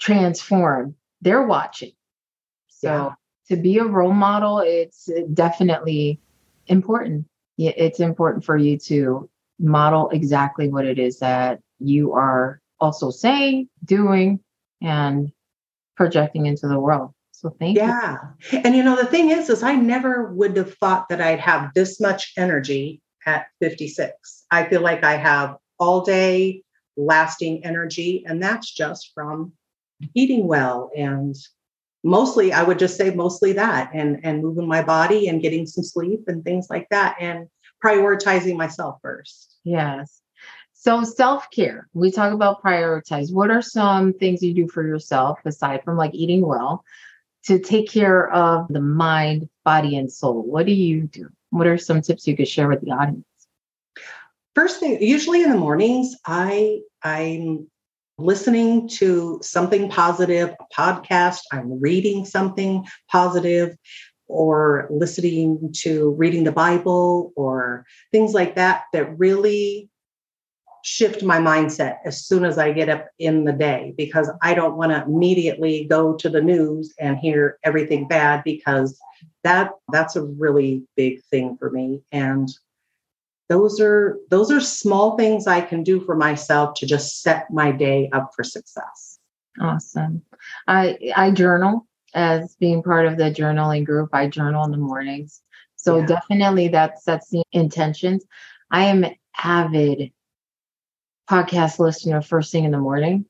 transform, 0.00 0.94
they're 1.20 1.46
watching. 1.46 1.92
So, 2.68 2.88
yeah 2.88 3.12
to 3.48 3.56
be 3.56 3.78
a 3.78 3.84
role 3.84 4.12
model, 4.12 4.60
it's 4.60 5.08
definitely 5.32 6.20
important. 6.66 7.26
It's 7.56 8.00
important 8.00 8.44
for 8.44 8.56
you 8.56 8.78
to 8.78 9.28
model 9.58 10.10
exactly 10.10 10.68
what 10.68 10.84
it 10.84 10.98
is 10.98 11.18
that 11.18 11.60
you 11.80 12.12
are 12.12 12.60
also 12.80 13.10
saying, 13.10 13.68
doing, 13.84 14.40
and 14.80 15.32
projecting 15.96 16.46
into 16.46 16.68
the 16.68 16.78
world. 16.78 17.12
So 17.32 17.50
thank 17.50 17.76
yeah. 17.76 18.16
you. 18.52 18.58
Yeah. 18.58 18.62
And 18.64 18.76
you 18.76 18.82
know, 18.82 18.96
the 18.96 19.06
thing 19.06 19.30
is, 19.30 19.48
is 19.48 19.62
I 19.62 19.74
never 19.74 20.32
would 20.32 20.56
have 20.56 20.74
thought 20.74 21.08
that 21.08 21.20
I'd 21.20 21.40
have 21.40 21.72
this 21.74 22.00
much 22.00 22.32
energy 22.36 23.00
at 23.26 23.46
56. 23.60 24.44
I 24.50 24.64
feel 24.64 24.80
like 24.80 25.04
I 25.04 25.16
have 25.16 25.56
all 25.78 26.04
day 26.04 26.62
lasting 26.96 27.64
energy, 27.64 28.24
and 28.26 28.42
that's 28.42 28.72
just 28.72 29.12
from 29.14 29.52
eating 30.14 30.46
well 30.46 30.90
and 30.96 31.34
mostly 32.08 32.52
i 32.52 32.62
would 32.62 32.78
just 32.78 32.96
say 32.96 33.10
mostly 33.10 33.52
that 33.52 33.90
and 33.92 34.20
and 34.24 34.42
moving 34.42 34.66
my 34.66 34.82
body 34.82 35.28
and 35.28 35.42
getting 35.42 35.66
some 35.66 35.84
sleep 35.84 36.20
and 36.26 36.42
things 36.42 36.68
like 36.70 36.88
that 36.90 37.16
and 37.20 37.48
prioritizing 37.84 38.56
myself 38.56 38.98
first. 39.02 39.56
Yes. 39.64 40.20
So 40.72 41.04
self-care 41.04 41.88
we 41.92 42.10
talk 42.10 42.32
about 42.32 42.62
prioritize. 42.62 43.32
What 43.32 43.50
are 43.50 43.62
some 43.62 44.12
things 44.14 44.42
you 44.42 44.54
do 44.54 44.68
for 44.68 44.86
yourself 44.86 45.38
aside 45.44 45.84
from 45.84 45.96
like 45.96 46.14
eating 46.14 46.46
well 46.46 46.84
to 47.44 47.58
take 47.58 47.90
care 47.90 48.30
of 48.32 48.68
the 48.68 48.80
mind 48.80 49.48
body 49.64 49.96
and 49.96 50.10
soul? 50.10 50.42
What 50.42 50.66
do 50.66 50.72
you 50.72 51.02
do? 51.02 51.28
What 51.50 51.66
are 51.66 51.78
some 51.78 52.02
tips 52.02 52.26
you 52.26 52.36
could 52.36 52.48
share 52.48 52.68
with 52.68 52.80
the 52.80 52.92
audience? 52.92 53.24
First 54.54 54.80
thing 54.80 55.00
usually 55.02 55.42
in 55.42 55.50
the 55.50 55.56
mornings 55.56 56.16
i 56.26 56.80
i'm 57.02 57.68
listening 58.18 58.88
to 58.88 59.38
something 59.42 59.88
positive, 59.88 60.54
a 60.60 60.74
podcast, 60.74 61.40
I'm 61.52 61.80
reading 61.80 62.24
something 62.24 62.84
positive, 63.10 63.76
or 64.28 64.86
listening 64.90 65.72
to 65.74 66.10
reading 66.18 66.44
the 66.44 66.52
Bible 66.52 67.32
or 67.34 67.86
things 68.12 68.34
like 68.34 68.56
that 68.56 68.82
that 68.92 69.18
really 69.18 69.88
shift 70.84 71.22
my 71.22 71.38
mindset 71.38 71.96
as 72.04 72.24
soon 72.24 72.44
as 72.44 72.56
I 72.56 72.72
get 72.72 72.88
up 72.88 73.08
in 73.18 73.44
the 73.44 73.52
day 73.52 73.94
because 73.96 74.30
I 74.42 74.54
don't 74.54 74.76
want 74.76 74.92
to 74.92 75.02
immediately 75.02 75.84
go 75.84 76.14
to 76.14 76.28
the 76.28 76.40
news 76.40 76.94
and 77.00 77.18
hear 77.18 77.58
everything 77.64 78.06
bad 78.06 78.44
because 78.44 78.98
that 79.44 79.70
that's 79.90 80.16
a 80.16 80.24
really 80.24 80.82
big 80.96 81.22
thing 81.24 81.56
for 81.58 81.70
me. 81.70 82.02
And 82.12 82.48
those 83.48 83.80
are 83.80 84.18
those 84.30 84.50
are 84.50 84.60
small 84.60 85.16
things 85.16 85.46
i 85.46 85.60
can 85.60 85.82
do 85.82 86.00
for 86.00 86.14
myself 86.14 86.74
to 86.74 86.86
just 86.86 87.22
set 87.22 87.50
my 87.50 87.72
day 87.72 88.08
up 88.12 88.30
for 88.34 88.44
success. 88.44 89.18
Awesome. 89.60 90.22
I 90.66 90.98
i 91.16 91.30
journal. 91.30 91.86
As 92.14 92.56
being 92.56 92.82
part 92.82 93.04
of 93.04 93.18
the 93.18 93.30
journaling 93.30 93.84
group 93.84 94.10
i 94.12 94.26
journal 94.28 94.64
in 94.64 94.70
the 94.70 94.78
mornings. 94.78 95.42
So 95.76 95.98
yeah. 95.98 96.06
definitely 96.06 96.68
that 96.68 97.02
sets 97.02 97.30
the 97.30 97.42
intentions. 97.52 98.24
I 98.70 98.84
am 98.84 99.04
avid 99.42 100.12
podcast 101.30 101.78
listener 101.78 102.22
first 102.22 102.50
thing 102.50 102.64
in 102.64 102.70
the 102.70 102.78
morning 102.78 103.26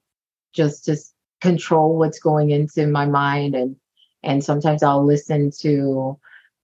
just 0.52 0.84
to 0.84 0.96
control 1.40 1.98
what's 1.98 2.18
going 2.18 2.50
into 2.50 2.87
my 2.87 3.06
mind 3.06 3.54
and 3.54 3.76
and 4.22 4.42
sometimes 4.42 4.82
i'll 4.82 5.04
listen 5.04 5.50
to 5.50 6.18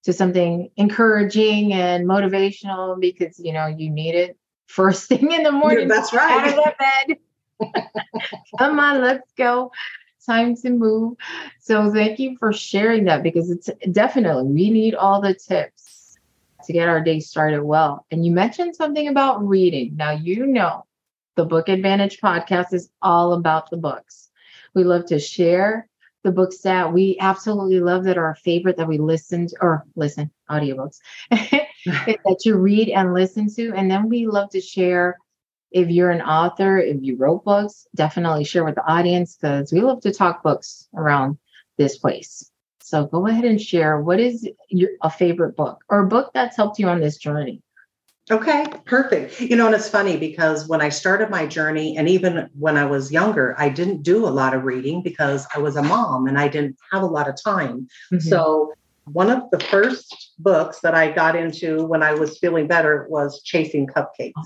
to 0.04 0.12
something 0.12 0.70
encouraging 0.76 1.73
and 1.73 2.06
motivational 2.06 3.00
because 3.00 3.38
you 3.38 3.52
know 3.52 3.66
you 3.66 3.90
need 3.90 4.14
it 4.14 4.38
first 4.66 5.08
thing 5.08 5.32
in 5.32 5.42
the 5.42 5.52
morning. 5.52 5.88
That's 5.88 6.12
right. 6.12 6.54
Out 6.54 6.66
of 6.66 6.75
bed. 6.78 7.18
Come 8.58 8.78
on, 8.78 9.00
let's 9.00 9.30
go. 9.37 9.73
Time 10.26 10.56
to 10.56 10.70
move. 10.70 11.16
So 11.61 11.92
thank 11.92 12.18
you 12.18 12.37
for 12.38 12.52
sharing 12.52 13.04
that 13.04 13.23
because 13.23 13.50
it's 13.50 13.68
definitely 13.92 14.44
we 14.44 14.70
need 14.70 14.94
all 14.94 15.20
the 15.20 15.34
tips 15.34 16.16
to 16.64 16.73
get 16.73 16.88
our 16.88 17.02
day 17.02 17.20
started 17.20 17.62
well. 17.62 18.06
And 18.11 18.25
you 18.25 18.32
mentioned 18.32 18.75
something 18.75 19.08
about 19.08 19.46
reading. 19.46 19.96
Now 19.96 20.12
you 20.12 20.46
know 20.46 20.87
the 21.37 21.44
Book 21.44 21.68
Advantage 21.68 22.20
podcast 22.20 22.73
is 22.73 22.88
all 23.02 23.34
about 23.34 23.68
the 23.68 23.76
books. 23.76 24.30
We 24.75 24.84
love 24.84 25.04
to 25.06 25.18
share 25.18 25.88
the 26.25 26.33
books 26.33 26.59
that 26.61 26.93
we 26.93 27.16
absolutely 27.21 27.81
love 27.81 28.04
that 28.04 28.19
are 28.19 28.25
our 28.25 28.35
favorite 28.35 28.78
that 28.78 28.88
we 28.88 28.99
listened 28.99 29.50
or 29.61 29.85
listen 29.95 30.31
audiobooks 30.50 30.99
that 31.31 32.40
you 32.45 32.57
read 32.57 32.88
and 32.88 33.14
listen 33.14 33.49
to. 33.54 33.73
And 33.75 33.90
then 33.90 34.09
we 34.09 34.26
love 34.26 34.50
to 34.50 34.61
share 34.61 35.19
if 35.71 35.88
you're 35.88 36.11
an 36.11 36.23
author 36.23 36.78
if 36.78 36.97
you 37.00 37.16
wrote 37.16 37.45
books 37.45 37.87
definitely 37.95 38.45
share 38.45 38.64
with 38.64 38.76
the 38.76 38.87
audience 38.87 39.37
because 39.37 39.73
we 39.73 39.81
love 39.81 40.00
to 40.00 40.12
talk 40.12 40.43
books 40.43 40.88
around 40.97 41.37
this 41.76 41.99
place. 41.99 42.50
So 42.81 43.07
go 43.07 43.26
ahead 43.26 43.45
and 43.45 43.61
share 43.61 44.00
what 44.00 44.21
is 44.21 44.49
your 44.69 44.90
a 45.02 45.11
favorite 45.11 45.57
book 45.57 45.85
or 45.88 46.00
a 46.00 46.07
book 46.07 46.31
that's 46.33 46.57
helped 46.57 46.78
you 46.78 46.88
on 46.88 47.00
this 47.00 47.19
journey 47.19 47.62
Okay, 48.31 48.64
perfect. 48.87 49.38
You 49.38 49.54
know, 49.54 49.66
and 49.66 49.75
it's 49.75 49.88
funny 49.88 50.16
because 50.16 50.66
when 50.66 50.81
I 50.81 50.88
started 50.88 51.28
my 51.28 51.47
journey, 51.47 51.97
and 51.99 52.09
even 52.09 52.49
when 52.59 52.78
I 52.78 52.87
was 52.87 53.12
younger, 53.12 53.54
I 53.59 53.69
didn't 53.69 54.02
do 54.02 54.26
a 54.26 54.28
lot 54.31 54.54
of 54.54 54.64
reading 54.64 55.02
because 55.02 55.47
I 55.54 55.59
was 55.59 55.76
a 55.76 55.83
mom 55.83 56.26
and 56.26 56.38
I 56.38 56.49
didn't 56.49 56.76
have 56.90 57.02
a 57.02 57.07
lot 57.07 57.28
of 57.28 57.37
time. 57.43 57.87
Mm-hmm. 58.11 58.21
So, 58.21 58.73
one 59.12 59.31
of 59.31 59.43
the 59.50 59.61
first 59.61 60.33
books 60.38 60.81
that 60.81 60.95
I 60.95 61.11
got 61.11 61.37
into 61.37 61.85
when 61.85 62.02
I 62.02 62.14
was 62.14 62.38
feeling 62.38 62.66
better 62.66 63.07
was 63.11 63.43
Chasing 63.43 63.87
Cupcakes 63.87 64.33
oh, 64.38 64.45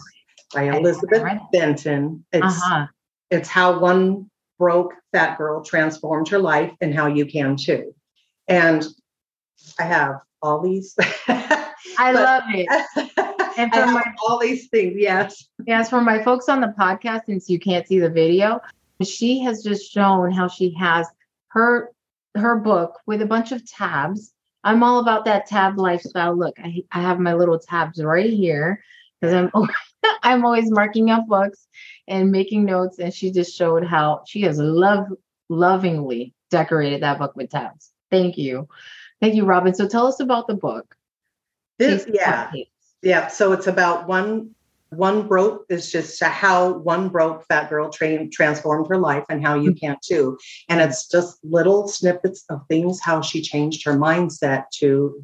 by 0.52 0.64
Elizabeth 0.76 1.23
Benton. 1.52 2.25
It's, 2.32 2.44
uh-huh. 2.44 2.87
it's 3.30 3.49
how 3.49 3.78
one 3.78 4.28
broke 4.58 4.94
fat 5.12 5.38
girl 5.38 5.62
transformed 5.62 6.26
her 6.30 6.40
life 6.40 6.73
and 6.80 6.92
how 6.92 7.06
you 7.06 7.25
can 7.25 7.56
too. 7.56 7.94
And 8.49 8.85
I 9.78 9.85
have 9.85 10.16
all 10.42 10.61
these. 10.61 10.97
I 11.28 12.12
love 12.12 12.42
it. 12.49 13.14
and 13.58 13.74
for 13.74 13.86
my, 13.86 14.02
all 14.26 14.38
these 14.38 14.68
things, 14.68 14.94
yes. 14.96 15.48
Yes, 15.66 15.90
for 15.90 16.00
my 16.00 16.22
folks 16.22 16.48
on 16.48 16.60
the 16.60 16.74
podcast, 16.78 17.26
since 17.26 17.50
you 17.50 17.58
can't 17.58 17.86
see 17.86 17.98
the 17.98 18.08
video, 18.08 18.60
she 19.02 19.40
has 19.40 19.62
just 19.62 19.90
shown 19.90 20.30
how 20.30 20.48
she 20.48 20.74
has 20.74 21.06
her 21.48 21.90
her 22.34 22.56
book 22.56 22.98
with 23.06 23.22
a 23.22 23.26
bunch 23.26 23.52
of 23.52 23.68
tabs. 23.68 24.32
I'm 24.64 24.82
all 24.82 25.00
about 25.00 25.24
that 25.24 25.46
tab 25.46 25.78
lifestyle. 25.78 26.36
Look, 26.36 26.58
I, 26.58 26.82
I 26.92 27.00
have 27.00 27.18
my 27.18 27.34
little 27.34 27.58
tabs 27.58 28.02
right 28.02 28.30
here 28.30 28.82
because 29.20 29.34
I'm 29.34 29.50
I'm 30.22 30.44
always 30.44 30.70
marking 30.70 31.10
up 31.10 31.26
books 31.26 31.66
and 32.06 32.30
making 32.30 32.64
notes. 32.64 32.98
And 32.98 33.12
she 33.12 33.30
just 33.30 33.56
showed 33.56 33.84
how 33.84 34.22
she 34.26 34.42
has 34.42 34.58
love 34.58 35.06
lovingly 35.48 36.34
decorated 36.50 37.02
that 37.02 37.18
book 37.18 37.34
with 37.36 37.50
tabs. 37.50 37.92
Thank 38.10 38.38
you. 38.38 38.68
Thank 39.20 39.34
you, 39.34 39.44
Robyn. 39.44 39.74
So 39.74 39.88
tell 39.88 40.06
us 40.06 40.20
about 40.20 40.46
the 40.46 40.54
book. 40.54 40.94
This, 41.78 42.06
yeah. 42.12 42.50
Yeah. 43.02 43.28
So 43.28 43.52
it's 43.52 43.67
about 43.67 44.09
one 44.09 44.55
one 44.90 45.28
broke 45.28 45.67
is 45.69 45.93
just 45.93 46.23
how 46.23 46.78
one 46.78 47.09
broke 47.09 47.45
fat 47.47 47.69
girl 47.69 47.90
train 47.90 48.31
transformed 48.31 48.87
her 48.88 48.97
life 48.97 49.25
and 49.28 49.45
how 49.45 49.55
you 49.55 49.71
mm-hmm. 49.71 49.87
can 49.87 49.97
too. 50.02 50.38
And 50.69 50.81
it's 50.81 51.09
just 51.09 51.38
little 51.45 51.88
snippets 51.88 52.45
of 52.49 52.62
things 52.69 53.00
how 53.02 53.21
she 53.21 53.43
changed 53.43 53.85
her 53.85 53.95
mindset 53.95 54.64
to 54.76 55.23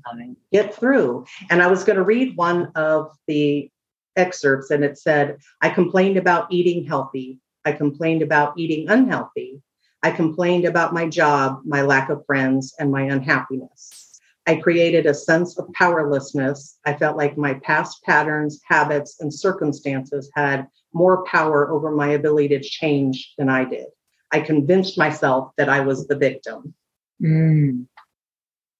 get 0.53 0.75
through. 0.75 1.25
And 1.51 1.63
i 1.63 1.67
was 1.67 1.85
going 1.85 1.97
to 1.97 2.05
read 2.05 2.37
one 2.37 2.71
of 2.75 3.17
the 3.27 3.71
excerpts 4.17 4.71
and 4.71 4.85
it 4.85 4.97
said 4.97 5.39
i 5.61 5.69
complained 5.69 6.17
about 6.17 6.53
eating 6.53 6.85
healthy. 6.85 7.41
I 7.65 7.73
complained 7.73 8.21
about 8.21 8.59
eating 8.59 8.91
unhealthy. 8.91 9.63
I 10.03 10.11
complained 10.11 10.67
about 10.67 10.93
my 10.93 11.09
job 11.09 11.63
my 11.65 11.83
lack 11.83 12.11
of 12.11 12.25
friends 12.27 12.75
and 12.79 12.93
my 12.93 13.03
unhappiness 13.03 14.04
I 14.47 14.57
created 14.57 15.07
a 15.07 15.15
sense 15.15 15.59
of 15.59 15.73
powerlessness. 15.73 16.79
I 16.85 16.95
felt 16.95 17.17
like 17.17 17.39
my 17.39 17.55
past 17.55 18.03
patterns, 18.05 18.61
habits, 18.67 19.21
and 19.21 19.33
circumstances 19.33 20.31
had 20.35 20.67
more 20.93 21.25
power 21.25 21.71
over 21.71 21.91
my 21.91 22.09
ability 22.09 22.49
to 22.49 22.61
change 22.61 23.33
than 23.39 23.49
I 23.49 23.65
did. 23.65 23.87
I 24.33 24.41
convinced 24.41 24.99
myself 24.99 25.53
that 25.57 25.69
I 25.69 25.81
was 25.81 26.07
the 26.07 26.17
victim. 26.17 26.75
Mm. 27.23 27.87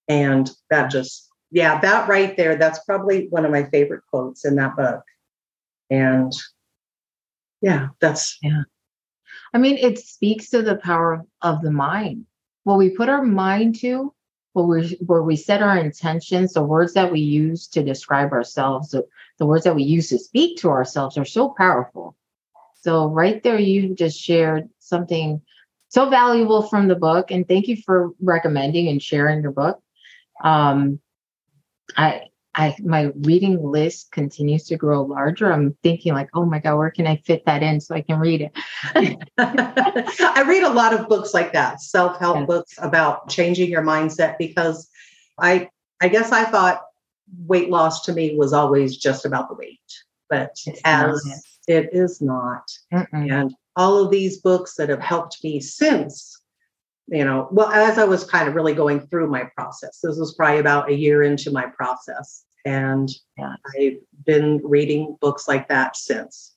And 0.09 0.51
that 0.69 0.91
just, 0.91 1.29
yeah, 1.51 1.81
that 1.81 2.09
right 2.09 2.37
there, 2.37 2.57
that's 2.57 2.85
probably 2.85 3.29
one 3.29 3.45
of 3.45 3.51
my 3.51 3.65
favorite 3.65 4.03
quotes 4.11 4.45
in 4.45 4.57
that 4.57 4.77
book. 4.77 5.03
And 5.91 6.33
yeah, 7.63 7.89
that's. 8.01 8.37
Yeah. 8.43 8.63
I 9.55 9.59
mean, 9.59 9.79
it 9.79 9.99
speaks 9.99 10.51
to 10.51 10.63
the 10.63 10.77
power 10.77 11.25
of 11.41 11.63
the 11.63 11.71
mind. 11.71 12.27
What 12.65 12.79
we 12.79 12.91
put 12.91 13.09
our 13.09 13.23
mind 13.23 13.79
to, 13.81 14.13
where 14.55 14.65
we 14.65 14.99
where 15.05 15.23
we 15.23 15.37
set 15.37 15.63
our 15.63 15.77
intentions, 15.77 16.55
the 16.55 16.63
words 16.63 16.95
that 16.95 17.13
we 17.13 17.21
use 17.21 17.67
to 17.69 17.83
describe 17.83 18.33
ourselves, 18.33 18.91
the, 18.91 19.07
the 19.39 19.47
words 19.47 19.65
that 19.65 19.75
we 19.75 19.83
use 19.83 20.09
to 20.09 20.19
speak 20.19 20.59
to 20.59 20.71
ourselves 20.71 21.19
are 21.19 21.25
so 21.25 21.51
powerful. 21.59 22.17
So 22.81 23.09
right 23.09 23.43
there, 23.43 23.59
you 23.59 23.95
just 23.95 24.19
shared 24.19 24.69
something 24.79 25.43
so 25.89 26.09
valuable 26.09 26.63
from 26.63 26.89
the 26.89 26.95
book, 26.95 27.31
and 27.31 27.47
thank 27.47 27.69
you 27.69 27.77
for 27.85 28.13
recommending 28.21 28.89
and 28.89 29.03
sharing 29.03 29.43
your 29.43 29.53
book. 29.53 29.81
Um, 30.43 31.01
I 31.97 32.23
I 32.55 32.77
my 32.83 33.11
reading 33.17 33.63
list 33.63 34.13
continues 34.13 34.65
to 34.65 34.77
grow 34.77 35.03
larger. 35.03 35.53
I'm 35.53 35.77
thinking 35.83 36.15
like, 36.15 36.31
oh 36.35 36.45
my 36.45 36.59
god, 36.59 36.77
where 36.77 36.91
can 36.91 37.07
I 37.07 37.17
fit 37.17 37.45
that 37.47 37.63
in 37.63 37.81
so 37.81 37.95
I 37.95 38.03
can 38.03 38.19
read 38.19 38.41
it? 38.43 38.53
I 39.39 40.45
read 40.47 40.63
a 40.63 40.73
lot 40.73 40.95
of 40.95 41.09
books 41.09 41.35
like 41.35 41.53
that, 41.53 41.81
self-help 41.81 42.39
yes. 42.39 42.47
books 42.47 42.75
about 42.79 43.29
changing 43.29 43.71
your 43.71 43.83
mindset 43.83 44.39
because 44.39 44.89
I 45.39 45.69
I 46.01 46.09
guess 46.09 46.33
I 46.33 46.45
thought 46.45 46.83
weight 47.47 47.71
loss 47.71 48.03
to 48.03 48.13
me 48.13 48.37
was 48.37 48.53
always 48.53 48.97
just 48.97 49.25
about 49.25 49.49
the 49.49 49.55
weight, 49.55 49.81
but 50.29 50.57
it's 50.67 50.81
as 50.85 51.25
not. 51.25 51.39
it 51.67 51.91
is 51.93 52.21
not. 52.21 52.71
Mm-mm. 52.93 53.33
And 53.33 53.55
all 53.77 53.99
of 53.99 54.11
these 54.11 54.41
books 54.41 54.75
that 54.77 54.89
have 54.89 55.01
helped 55.01 55.43
me 55.43 55.61
since 55.61 56.41
you 57.09 57.25
know, 57.25 57.49
well, 57.51 57.69
as 57.69 57.99
I 57.99 58.05
was 58.05 58.25
kind 58.25 58.49
of 58.49 58.55
really 58.55 58.75
going 58.75 59.01
through 59.01 59.29
my 59.29 59.45
process, 59.57 60.01
this 60.03 60.19
was 60.19 60.35
probably 60.35 60.59
about 60.59 60.91
a 60.91 60.95
year 60.95 61.23
into 61.23 61.51
my 61.51 61.67
process. 61.67 62.45
And 62.65 63.11
yeah. 63.37 63.55
I've 63.79 63.99
been 64.25 64.61
reading 64.65 65.17
books 65.21 65.47
like 65.47 65.69
that 65.69 65.97
since. 65.97 66.55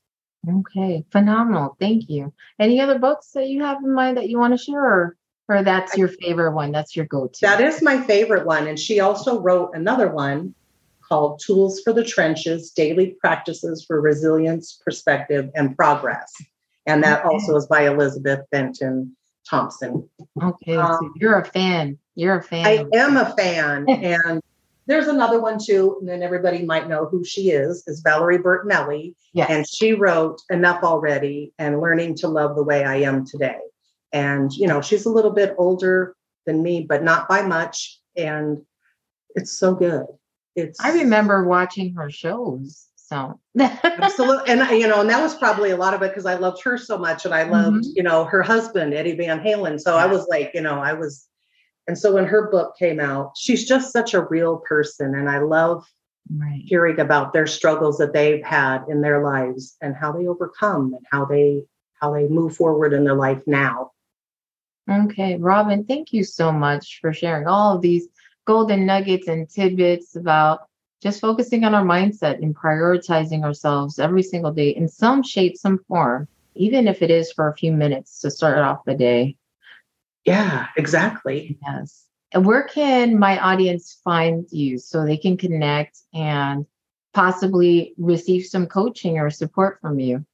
Okay, 0.49 1.03
phenomenal. 1.11 1.75
Thank 1.79 2.09
you. 2.09 2.33
Any 2.59 2.79
other 2.79 2.97
books 2.97 3.31
that 3.31 3.49
you 3.49 3.63
have 3.63 3.83
in 3.83 3.93
mind 3.93 4.15
that 4.15 4.29
you 4.29 4.39
want 4.39 4.57
to 4.57 4.63
share, 4.63 4.79
or, 4.79 5.17
or 5.49 5.63
that's 5.63 5.97
your 5.97 6.07
favorite 6.07 6.53
one? 6.53 6.71
That's 6.71 6.95
your 6.95 7.05
go 7.05 7.27
to? 7.27 7.39
That 7.41 7.59
is 7.59 7.81
my 7.81 8.01
favorite 8.01 8.45
one. 8.45 8.67
And 8.67 8.79
she 8.79 9.01
also 9.01 9.41
wrote 9.41 9.71
another 9.73 10.09
one 10.09 10.55
called 11.01 11.41
Tools 11.45 11.81
for 11.81 11.91
the 11.91 12.03
Trenches 12.03 12.71
Daily 12.71 13.17
Practices 13.19 13.83
for 13.85 13.99
Resilience, 13.99 14.79
Perspective, 14.85 15.49
and 15.55 15.75
Progress. 15.75 16.33
And 16.85 17.03
that 17.03 17.25
okay. 17.25 17.29
also 17.29 17.57
is 17.57 17.67
by 17.67 17.85
Elizabeth 17.85 18.45
Benton 18.49 19.16
Thompson. 19.49 20.07
Okay, 20.41 20.75
um, 20.75 20.97
so 20.99 21.11
you're 21.15 21.39
a 21.39 21.45
fan. 21.45 21.97
You're 22.15 22.37
a 22.37 22.43
fan. 22.43 22.65
I 22.65 22.85
am 22.95 23.17
a 23.17 23.33
fan. 23.35 23.87
and 23.89 24.41
there's 24.87 25.07
another 25.07 25.41
one 25.41 25.57
too, 25.63 25.97
and 25.99 26.07
then 26.07 26.23
everybody 26.23 26.63
might 26.65 26.87
know 26.87 27.05
who 27.05 27.23
she 27.23 27.51
is, 27.51 27.83
is 27.87 28.01
Valerie 28.01 28.39
Bertinelli. 28.39 29.13
Yes. 29.33 29.49
And 29.49 29.67
she 29.67 29.93
wrote 29.93 30.41
Enough 30.49 30.83
Already 30.83 31.53
and 31.59 31.81
Learning 31.81 32.15
to 32.15 32.27
Love 32.27 32.55
the 32.55 32.63
Way 32.63 32.83
I 32.83 32.97
Am 32.97 33.25
Today. 33.25 33.59
And, 34.13 34.51
you 34.53 34.67
know, 34.67 34.81
she's 34.81 35.05
a 35.05 35.11
little 35.11 35.31
bit 35.31 35.53
older 35.57 36.15
than 36.45 36.63
me, 36.63 36.85
but 36.87 37.03
not 37.03 37.27
by 37.27 37.41
much. 37.41 37.99
And 38.15 38.61
it's 39.35 39.51
so 39.51 39.75
good. 39.75 40.05
It's 40.55 40.79
I 40.79 40.93
remember 40.93 41.43
watching 41.43 41.93
her 41.95 42.09
shows. 42.09 42.86
So 43.07 43.39
absolutely, 43.59 44.51
and 44.51 44.69
you 44.71 44.87
know, 44.87 44.99
and 44.99 45.09
that 45.09 45.21
was 45.21 45.33
probably 45.35 45.71
a 45.71 45.77
lot 45.77 45.93
of 45.93 46.01
it 46.01 46.09
because 46.09 46.25
I 46.25 46.35
loved 46.35 46.61
her 46.63 46.77
so 46.77 46.97
much, 46.97 47.23
and 47.23 47.33
I 47.33 47.43
loved 47.43 47.77
mm-hmm. 47.77 47.91
you 47.95 48.03
know 48.03 48.25
her 48.25 48.43
husband 48.43 48.93
Eddie 48.93 49.15
Van 49.15 49.39
Halen. 49.39 49.79
So 49.79 49.95
yeah. 49.95 50.03
I 50.03 50.07
was 50.07 50.27
like, 50.27 50.51
you 50.53 50.59
know, 50.59 50.79
I 50.79 50.91
was, 50.91 51.25
and 51.87 51.97
so 51.97 52.13
when 52.13 52.25
her 52.25 52.51
book 52.51 52.75
came 52.77 52.99
out, 52.99 53.31
she's 53.37 53.65
just 53.65 53.93
such 53.93 54.13
a 54.13 54.25
real 54.25 54.57
person, 54.57 55.15
and 55.15 55.29
I 55.29 55.39
love 55.39 55.85
right. 56.35 56.61
hearing 56.65 56.99
about 56.99 57.31
their 57.31 57.47
struggles 57.47 57.97
that 57.99 58.11
they've 58.11 58.43
had 58.43 58.83
in 58.89 58.99
their 58.99 59.23
lives 59.23 59.77
and 59.79 59.95
how 59.95 60.11
they 60.11 60.27
overcome 60.27 60.93
and 60.93 61.05
how 61.09 61.23
they 61.23 61.63
how 62.01 62.13
they 62.13 62.27
move 62.27 62.57
forward 62.57 62.91
in 62.91 63.05
their 63.05 63.15
life 63.15 63.41
now. 63.47 63.91
Okay, 64.91 65.37
Robyn, 65.37 65.85
thank 65.85 66.11
you 66.11 66.25
so 66.25 66.51
much 66.51 66.99
for 66.99 67.13
sharing 67.13 67.47
all 67.47 67.75
of 67.75 67.81
these 67.81 68.09
golden 68.45 68.85
nuggets 68.85 69.29
and 69.29 69.49
tidbits 69.49 70.17
about 70.17 70.67
just 71.01 71.21
focusing 71.21 71.63
on 71.63 71.75
our 71.75 71.83
mindset 71.83 72.41
and 72.41 72.55
prioritizing 72.55 73.43
ourselves 73.43 73.99
every 73.99 74.23
single 74.23 74.51
day 74.51 74.69
in 74.69 74.87
some 74.87 75.21
shape, 75.23 75.57
some 75.57 75.79
form, 75.87 76.27
even 76.55 76.87
if 76.87 77.01
it 77.01 77.11
is 77.11 77.31
for 77.31 77.47
a 77.47 77.55
few 77.55 77.71
minutes 77.71 78.21
to 78.21 78.31
start 78.31 78.57
off 78.57 78.85
the 78.85 78.95
day. 78.95 79.37
Yeah, 80.25 80.67
exactly. 80.75 81.57
Yes. 81.65 82.05
And 82.33 82.45
where 82.45 82.63
can 82.63 83.17
my 83.17 83.39
audience 83.39 83.99
find 84.03 84.45
you 84.51 84.77
so 84.77 85.05
they 85.05 85.17
can 85.17 85.37
connect 85.37 85.99
and 86.13 86.65
possibly 87.13 87.93
receive 87.97 88.45
some 88.45 88.65
coaching 88.67 89.17
or 89.17 89.29
support 89.29 89.79
from 89.79 89.99
you? 89.99 90.25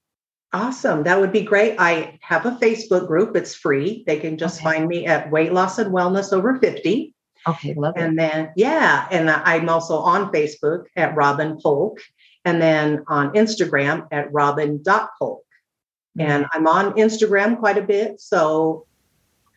Awesome. 0.53 1.03
That 1.03 1.19
would 1.19 1.31
be 1.31 1.41
great. 1.41 1.75
I 1.79 2.19
have 2.21 2.45
a 2.45 2.51
Facebook 2.51 3.07
group. 3.07 3.35
It's 3.35 3.55
free. 3.55 4.03
They 4.05 4.19
can 4.19 4.37
just 4.37 4.59
okay. 4.59 4.77
find 4.77 4.87
me 4.87 5.05
at 5.05 5.31
Weight 5.31 5.51
Loss 5.51 5.79
and 5.79 5.91
Wellness 5.91 6.31
Over 6.31 6.59
50. 6.59 7.12
Okay, 7.47 7.73
love 7.73 7.93
and 7.97 8.13
it. 8.13 8.15
then, 8.17 8.51
yeah, 8.55 9.07
and 9.11 9.29
I'm 9.29 9.67
also 9.69 9.97
on 9.97 10.31
Facebook 10.31 10.85
at 10.95 11.15
Robyn 11.15 11.59
Polk, 11.61 11.99
and 12.45 12.61
then 12.61 13.03
on 13.07 13.33
Instagram 13.33 14.07
at 14.11 14.31
robyn.polk. 14.31 15.43
Mm-hmm. 16.17 16.21
And 16.21 16.45
I'm 16.53 16.67
on 16.67 16.93
Instagram 16.93 17.59
quite 17.59 17.77
a 17.77 17.81
bit, 17.81 18.21
so 18.21 18.85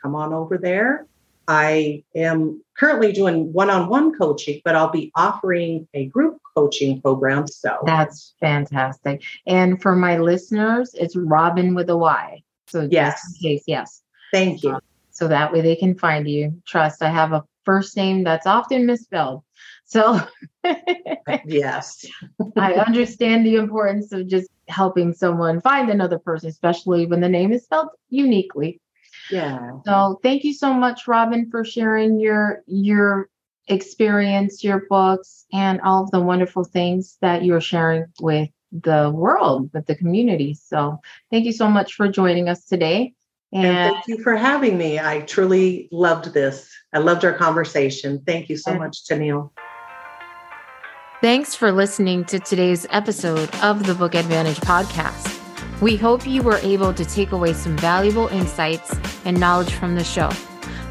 come 0.03 0.15
on 0.15 0.33
over 0.33 0.59
there. 0.59 1.07
I 1.49 2.03
am 2.15 2.63
currently 2.77 3.13
doing 3.13 3.53
one 3.53 3.71
on 3.71 3.89
one 3.89 4.17
coaching, 4.17 4.61
but 4.65 4.75
I'll 4.75 4.91
be 4.91 5.13
offering 5.15 5.87
a 5.95 6.07
group 6.07 6.39
coaching 6.57 7.01
program. 7.01 7.47
So 7.47 7.77
that's 7.85 8.35
fantastic. 8.41 9.23
And 9.47 9.81
for 9.81 9.95
my 9.95 10.19
listeners, 10.19 10.93
it's 10.95 11.15
Robyn 11.15 11.75
with 11.75 11.89
a 11.91 11.97
Y. 11.97 12.43
So, 12.67 12.89
yes, 12.91 13.39
case, 13.41 13.63
yes. 13.67 14.03
Thank 14.33 14.65
you. 14.65 14.81
so 15.13 15.29
that 15.29 15.53
way 15.53 15.61
they 15.61 15.77
can 15.77 15.97
find 15.97 16.29
you. 16.29 16.61
Trust, 16.67 17.03
I 17.03 17.11
have 17.11 17.33
a 17.33 17.45
first 17.67 17.97
name 17.97 18.25
that's 18.25 18.47
often 18.47 18.87
misspelled. 18.87 19.43
So, 19.85 20.21
uh, 20.65 20.75
yes, 21.47 22.07
I 22.57 22.75
understand 22.75 23.45
the 23.45 23.57
importance 23.57 24.13
of 24.13 24.27
just 24.27 24.49
helping 24.69 25.13
someone 25.13 25.61
find 25.61 25.91
another 25.91 26.19
person, 26.19 26.49
especially 26.49 27.07
when 27.07 27.21
the 27.21 27.29
name 27.29 27.53
is 27.53 27.65
spelled 27.65 27.91
uniquely. 28.09 28.81
Yeah. 29.31 29.73
So, 29.85 30.19
thank 30.23 30.45
you 30.45 30.55
so 30.55 30.73
much, 30.73 31.07
Robyn, 31.07 31.51
for 31.51 31.65
sharing 31.65 32.21
your 32.21 32.63
your 32.67 33.29
experience, 33.69 34.65
your 34.65 34.87
books, 34.89 35.45
and 35.53 35.81
all 35.83 36.05
of 36.05 36.11
the 36.11 36.21
wonderful 36.21 36.65
things 36.65 37.19
that 37.21 37.45
you're 37.45 37.61
sharing 37.61 38.07
with 38.21 38.49
the 38.73 39.11
world, 39.15 39.71
with 39.73 39.87
the 39.87 39.97
community. 39.97 40.55
So, 40.55 41.01
thank 41.31 41.45
you 41.45 41.53
so 41.53 41.69
much 41.69 41.95
for 41.95 42.09
joining 42.09 42.49
us 42.49 42.65
today. 42.65 43.15
And, 43.57 43.67
and 43.67 43.95
thank 43.95 44.07
you 44.07 44.23
for 44.23 44.37
having 44.37 44.77
me. 44.77 44.99
I 44.99 45.21
truly 45.21 45.89
loved 45.91 46.35
this. 46.35 46.71
I 46.93 46.99
loved 46.99 47.25
our 47.25 47.33
conversation. 47.33 48.23
Thank 48.27 48.49
you 48.49 48.57
so 48.57 48.75
much, 48.75 49.05
Tennille. 49.05 49.51
Thanks 51.23 51.55
for 51.55 51.73
listening 51.73 52.25
to 52.27 52.39
today's 52.39 52.87
episode 52.91 53.55
of 53.57 53.87
the 53.87 53.95
Book 53.95 54.15
Advantage 54.15 54.59
podcast. 54.59 55.33
We 55.81 55.97
hope 55.97 56.27
you 56.27 56.43
were 56.43 56.59
able 56.59 56.93
to 56.93 57.05
take 57.05 57.33
away 57.33 57.55
some 57.55 57.77
valuable 57.79 58.29
insights 58.29 58.95
and 59.25 59.41
knowledge 59.41 59.73
from 59.73 59.95
the 59.95 60.05
show. 60.05 60.31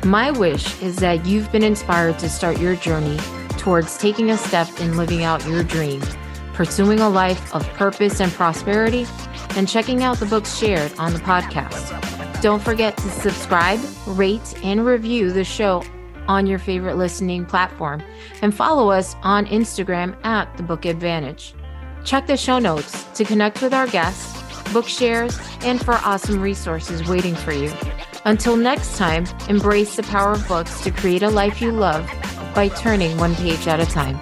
My 0.03 0.31
wish 0.31 0.81
is 0.81 0.97
that 0.97 1.25
you've 1.25 1.51
been 1.51 1.63
inspired 1.63 2.17
to 2.19 2.29
start 2.29 2.59
your 2.59 2.75
journey 2.75 3.17
towards 3.57 3.97
taking 3.97 4.31
a 4.31 4.37
step 4.37 4.67
in 4.79 4.97
living 4.97 5.23
out 5.23 5.45
your 5.47 5.63
dream, 5.63 6.01
pursuing 6.53 6.99
a 6.99 7.09
life 7.09 7.53
of 7.53 7.67
purpose 7.73 8.19
and 8.19 8.31
prosperity, 8.31 9.07
and 9.55 9.67
checking 9.67 10.03
out 10.03 10.17
the 10.17 10.25
books 10.25 10.57
shared 10.57 10.91
on 10.97 11.13
the 11.13 11.19
podcast. 11.19 12.14
Don't 12.41 12.61
forget 12.61 12.95
to 12.97 13.09
subscribe, 13.09 13.79
rate, 14.05 14.53
and 14.63 14.85
review 14.85 15.31
the 15.31 15.43
show 15.43 15.83
on 16.27 16.47
your 16.47 16.59
favorite 16.59 16.97
listening 16.97 17.45
platform 17.45 18.03
and 18.41 18.53
follow 18.53 18.91
us 18.91 19.15
on 19.23 19.45
Instagram 19.47 20.15
at 20.25 20.55
The 20.57 20.63
Book 20.63 20.85
Advantage. 20.85 21.53
Check 22.03 22.27
the 22.27 22.37
show 22.37 22.59
notes 22.59 23.03
to 23.15 23.25
connect 23.25 23.61
with 23.61 23.73
our 23.73 23.87
guests, 23.87 24.41
book 24.71 24.87
shares, 24.87 25.39
and 25.61 25.83
for 25.83 25.95
awesome 25.95 26.41
resources 26.41 27.07
waiting 27.07 27.35
for 27.35 27.51
you. 27.51 27.71
Until 28.25 28.57
next 28.57 28.97
time, 28.97 29.25
embrace 29.49 29.95
the 29.95 30.03
power 30.03 30.33
of 30.33 30.47
books 30.47 30.81
to 30.81 30.91
create 30.91 31.23
a 31.23 31.29
life 31.29 31.61
you 31.61 31.71
love 31.71 32.07
by 32.53 32.69
turning 32.69 33.17
one 33.17 33.35
page 33.35 33.67
at 33.67 33.79
a 33.79 33.85
time. 33.85 34.19